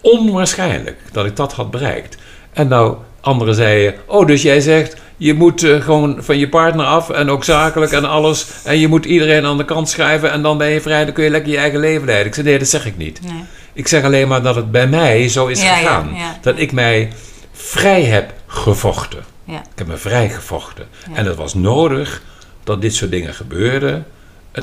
Onwaarschijnlijk 0.00 1.00
dat 1.12 1.26
ik 1.26 1.36
dat 1.36 1.52
had 1.52 1.70
bereikt. 1.70 2.16
En 2.52 2.68
nou, 2.68 2.96
anderen 3.26 3.54
zeiden... 3.54 3.94
Oh, 4.06 4.26
dus 4.26 4.42
jij 4.42 4.60
zegt... 4.60 4.96
Je 5.18 5.34
moet 5.34 5.62
eh, 5.62 5.80
gewoon 5.80 6.16
van 6.18 6.38
je 6.38 6.48
partner 6.48 6.86
af 6.86 7.10
en 7.10 7.30
ook 7.30 7.44
zakelijk 7.44 7.92
en 7.92 8.04
alles. 8.04 8.46
En 8.64 8.78
je 8.78 8.88
moet 8.88 9.04
iedereen 9.04 9.44
aan 9.44 9.56
de 9.56 9.64
kant 9.64 9.88
schrijven 9.88 10.30
en 10.32 10.42
dan 10.42 10.58
ben 10.58 10.68
je 10.68 10.80
vrij. 10.80 11.04
Dan 11.04 11.14
kun 11.14 11.24
je 11.24 11.30
lekker 11.30 11.52
je 11.52 11.58
eigen 11.58 11.80
leven 11.80 12.06
leiden. 12.06 12.26
Ik 12.26 12.34
zei, 12.34 12.46
nee, 12.46 12.58
dat 12.58 12.68
zeg 12.68 12.86
ik 12.86 12.96
niet. 12.96 13.20
Nee. 13.22 13.44
Ik 13.72 13.88
zeg 13.88 14.04
alleen 14.04 14.28
maar 14.28 14.42
dat 14.42 14.54
het 14.54 14.70
bij 14.70 14.86
mij 14.86 15.28
zo 15.28 15.46
is 15.46 15.62
Ja, 15.62 15.74
gegaan. 15.74 16.10
ja. 16.14 16.38
Dat 16.40 16.58
ik 16.58 16.72
mij 16.72 17.12
vrij 17.52 18.02
heb 18.02 18.32
gevochten. 18.46 19.24
Ik 19.46 19.54
heb 19.74 19.86
me 19.86 19.96
vrij 19.96 20.28
gevochten. 20.28 20.86
En 21.14 21.26
het 21.26 21.36
was 21.36 21.54
nodig 21.54 22.22
dat 22.64 22.80
dit 22.80 22.94
soort 22.94 23.10
dingen 23.10 23.34
gebeurden. 23.34 24.06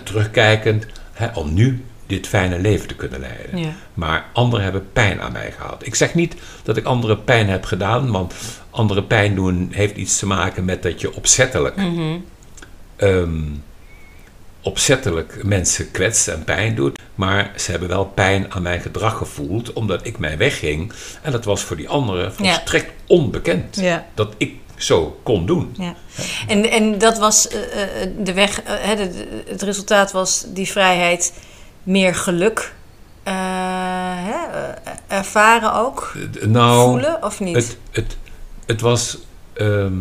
Terugkijkend, 0.04 0.86
hè, 1.14 1.28
om 1.34 1.54
nu 1.54 1.84
dit 2.08 2.28
fijne 2.28 2.60
leven 2.60 2.88
te 2.88 2.96
kunnen 2.96 3.20
leiden. 3.20 3.58
Ja. 3.58 3.70
Maar 3.94 4.26
anderen 4.34 4.64
hebben 4.64 4.92
pijn 4.94 5.22
aan 5.22 5.32
mij 5.32 5.52
gehad. 5.58 5.86
Ik 5.86 5.96
zeg 5.96 6.14
niet 6.14 6.36
dat 6.64 6.78
ik 6.78 6.86
anderen 6.86 7.24
pijn 7.24 7.50
heb 7.50 7.66
gedaan, 7.66 8.12
want 8.12 8.34
andere 8.70 9.04
pijn 9.04 9.36
doen 9.36 9.70
heeft 9.72 9.96
iets 9.96 10.18
te 10.20 10.26
maken 10.26 10.66
met 10.66 10.84
dat 10.84 11.02
je 11.02 11.16
opzettelijk, 11.16 11.76
Mhm. 11.76 12.18
ehm, 12.96 13.42
opzettelijk 14.62 15.44
mensen 15.44 15.92
kwetst 15.92 16.28
en 16.28 16.44
pijn 16.44 16.76
doet. 16.76 17.00
Maar 17.16 17.52
ze 17.58 17.72
hebben 17.72 17.90
wel 17.90 18.06
pijn 18.06 18.52
aan 18.54 18.62
mijn 18.62 18.82
gedrag 18.82 19.18
gevoeld, 19.18 19.74
omdat 19.74 20.06
ik 20.06 20.18
mij 20.20 20.38
wegging. 20.38 20.94
En 21.22 21.32
dat 21.32 21.46
was 21.46 21.62
voor 21.64 21.76
die 21.76 21.90
anderen 21.90 22.34
volstrekt 22.34 22.92
onbekend. 23.08 23.76
Ja. 23.76 24.06
Dat 24.14 24.34
ik 24.38 24.54
zo 24.78 25.20
kon 25.24 25.46
doen. 25.46 25.76
Ja. 25.78 25.96
En, 26.48 26.70
en 26.72 26.98
dat 26.98 27.18
was 27.18 27.48
eh, 27.48 28.02
eh, 28.04 28.10
de 28.20 28.34
weg, 28.34 28.62
eh, 28.62 28.76
het 29.48 29.62
resultaat 29.62 30.12
was 30.12 30.46
die 30.48 30.68
vrijheid, 30.68 31.34
meer 31.84 32.16
geluk 32.16 32.74
eh, 33.24 33.34
hè, 34.18 34.60
eh, 34.60 34.92
ervaren 35.08 35.74
ook, 35.74 36.14
Eh, 36.42 36.46
Nou, 36.48 36.90
voelen 36.90 37.24
of 37.24 37.40
niet? 37.40 37.56
Het, 37.56 37.78
het, 37.92 38.18
het 38.66 38.82
was. 38.82 39.18
ehm, 39.54 39.94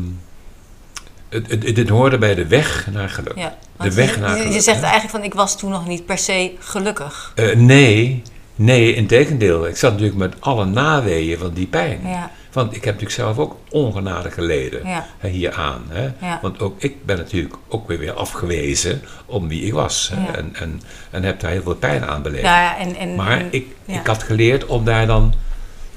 het, 1.28 1.50
het, 1.50 1.74
dit 1.74 1.88
hoorde 1.88 2.18
bij 2.18 2.34
de 2.34 2.46
weg 2.46 2.86
naar 2.92 3.08
geluk. 3.08 3.36
ja. 3.36 3.56
de 3.80 3.94
weg 3.94 4.14
je, 4.14 4.20
naar 4.20 4.30
je- 4.36 4.36
je 4.42 4.48
geluk, 4.48 4.62
zegt 4.62 4.76
hè? 4.80 4.82
eigenlijk 4.86 5.14
van 5.14 5.22
ik 5.24 5.34
was 5.34 5.58
toen 5.58 5.70
nog 5.70 5.86
niet 5.86 6.06
per 6.06 6.18
se 6.18 6.52
gelukkig. 6.58 7.32
Nee, 7.56 8.22
nee, 8.54 8.94
in 8.94 9.06
tegendeel. 9.06 9.66
Ik 9.66 9.76
zat 9.76 9.90
natuurlijk 9.92 10.18
met 10.18 10.34
alle 10.40 10.64
naweeën 10.64 11.38
van 11.38 11.52
die 11.52 11.66
pijn. 11.66 12.00
Ja. 12.04 12.30
Want 12.52 12.68
ik 12.76 12.84
heb 12.84 12.94
natuurlijk 12.94 13.20
zelf 13.20 13.38
ook 13.38 13.56
ongenade 13.70 14.30
geleden 14.30 14.86
Ja. 14.88 15.06
hè, 15.18 15.28
hieraan. 15.28 15.82
Hè? 15.88 16.02
Ja. 16.26 16.38
Want 16.42 16.60
ook 16.60 16.82
ik 16.82 17.06
ben 17.06 17.16
natuurlijk 17.16 17.54
ook 17.68 17.88
weer 17.88 17.98
weer 17.98 18.12
afgewezen 18.12 19.02
om 19.26 19.48
wie 19.48 19.62
ik 19.62 19.72
was. 19.72 20.10
Hè? 20.14 20.22
Ja. 20.26 20.34
En, 20.36 20.54
en, 20.54 20.80
en 21.10 21.22
heb 21.22 21.40
daar 21.40 21.50
heel 21.50 21.62
veel 21.62 21.74
pijn 21.74 22.04
aan 22.04 22.22
beleefd. 22.22 22.42
Ja, 22.42 22.78
en, 22.78 22.96
en, 22.96 23.14
Maar 23.14 23.42
ik, 23.50 23.66
ja. 23.84 24.00
ik 24.00 24.06
had 24.06 24.22
geleerd 24.22 24.66
om 24.66 24.84
daar 24.84 25.06
dan 25.06 25.34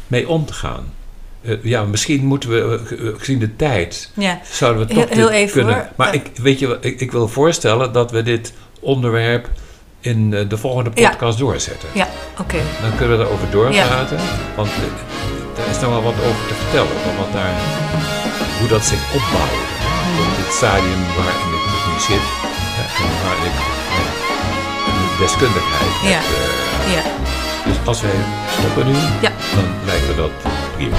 mee 0.08 0.30
om 0.30 0.46
te 0.46 0.54
gaan. 0.54 0.94
Eh, 1.42 1.64
ja, 1.64 1.84
misschien 1.84 2.26
moeten 2.26 2.50
we, 2.50 2.60
eh, 2.82 2.88
ge- 2.88 3.14
gezien 3.18 3.40
de 3.40 3.56
tijd, 3.56 4.12
ja. 4.16 4.40
zouden 4.52 4.88
we 4.88 4.94
toch 4.94 5.10
heel 5.10 5.26
dit 5.28 5.36
even, 5.36 5.54
kunnen. 5.54 5.74
hoor. 5.76 5.88
Maar 5.96 6.08
Eh. 6.08 6.14
ik, 6.14 6.32
weet 6.42 6.60
je, 6.60 6.78
ik, 6.82 7.00
ik 7.00 7.12
wil 7.12 7.28
voorstellen 7.28 7.92
dat 7.94 8.12
we 8.12 8.22
dit 8.24 8.54
onderwerp 8.80 9.50
in 10.00 10.34
eh, 10.34 10.50
de 10.50 10.58
volgende 10.58 10.92
Ja. 10.94 11.10
podcast 11.10 11.38
doorzetten. 11.38 11.90
Ja, 11.94 12.08
oké. 12.40 12.58
Dan 12.82 12.96
kunnen 12.98 13.18
we 13.18 13.24
erover 13.24 13.50
doorpraten. 13.52 14.18
Want 14.56 14.70
er 15.58 15.68
is 15.74 15.80
nog 15.80 15.90
wel 15.96 16.04
wat 16.10 16.18
over 16.28 16.44
te 16.48 16.56
vertellen. 16.62 16.96
Wat 17.22 17.32
daar, 17.34 17.56
hoe 18.60 18.68
dat 18.68 18.84
zich 18.92 19.02
opbouwt. 19.20 19.64
Op 20.24 20.32
dit 20.40 20.52
stadium 20.60 21.02
waarin 21.18 21.52
ik 21.58 21.64
dus 21.74 21.84
nu 21.90 21.96
zit. 22.10 22.26
En 23.02 23.10
waar 23.24 23.40
ik 23.50 23.58
eh, 24.00 24.12
de 24.98 25.16
deskundigheid 25.24 25.94
Ja. 26.04 26.10
heb. 26.10 26.26
eh, 26.36 26.94
Ja. 26.96 27.04
dus 27.66 27.78
als 27.86 28.02
wij 28.02 28.18
stoppen 28.60 28.86
nu, 28.92 28.98
Ja. 29.26 29.32
dan 29.56 29.68
lijkt 29.86 30.08
me 30.08 30.16
dat 30.16 30.32
prima. 30.76 30.98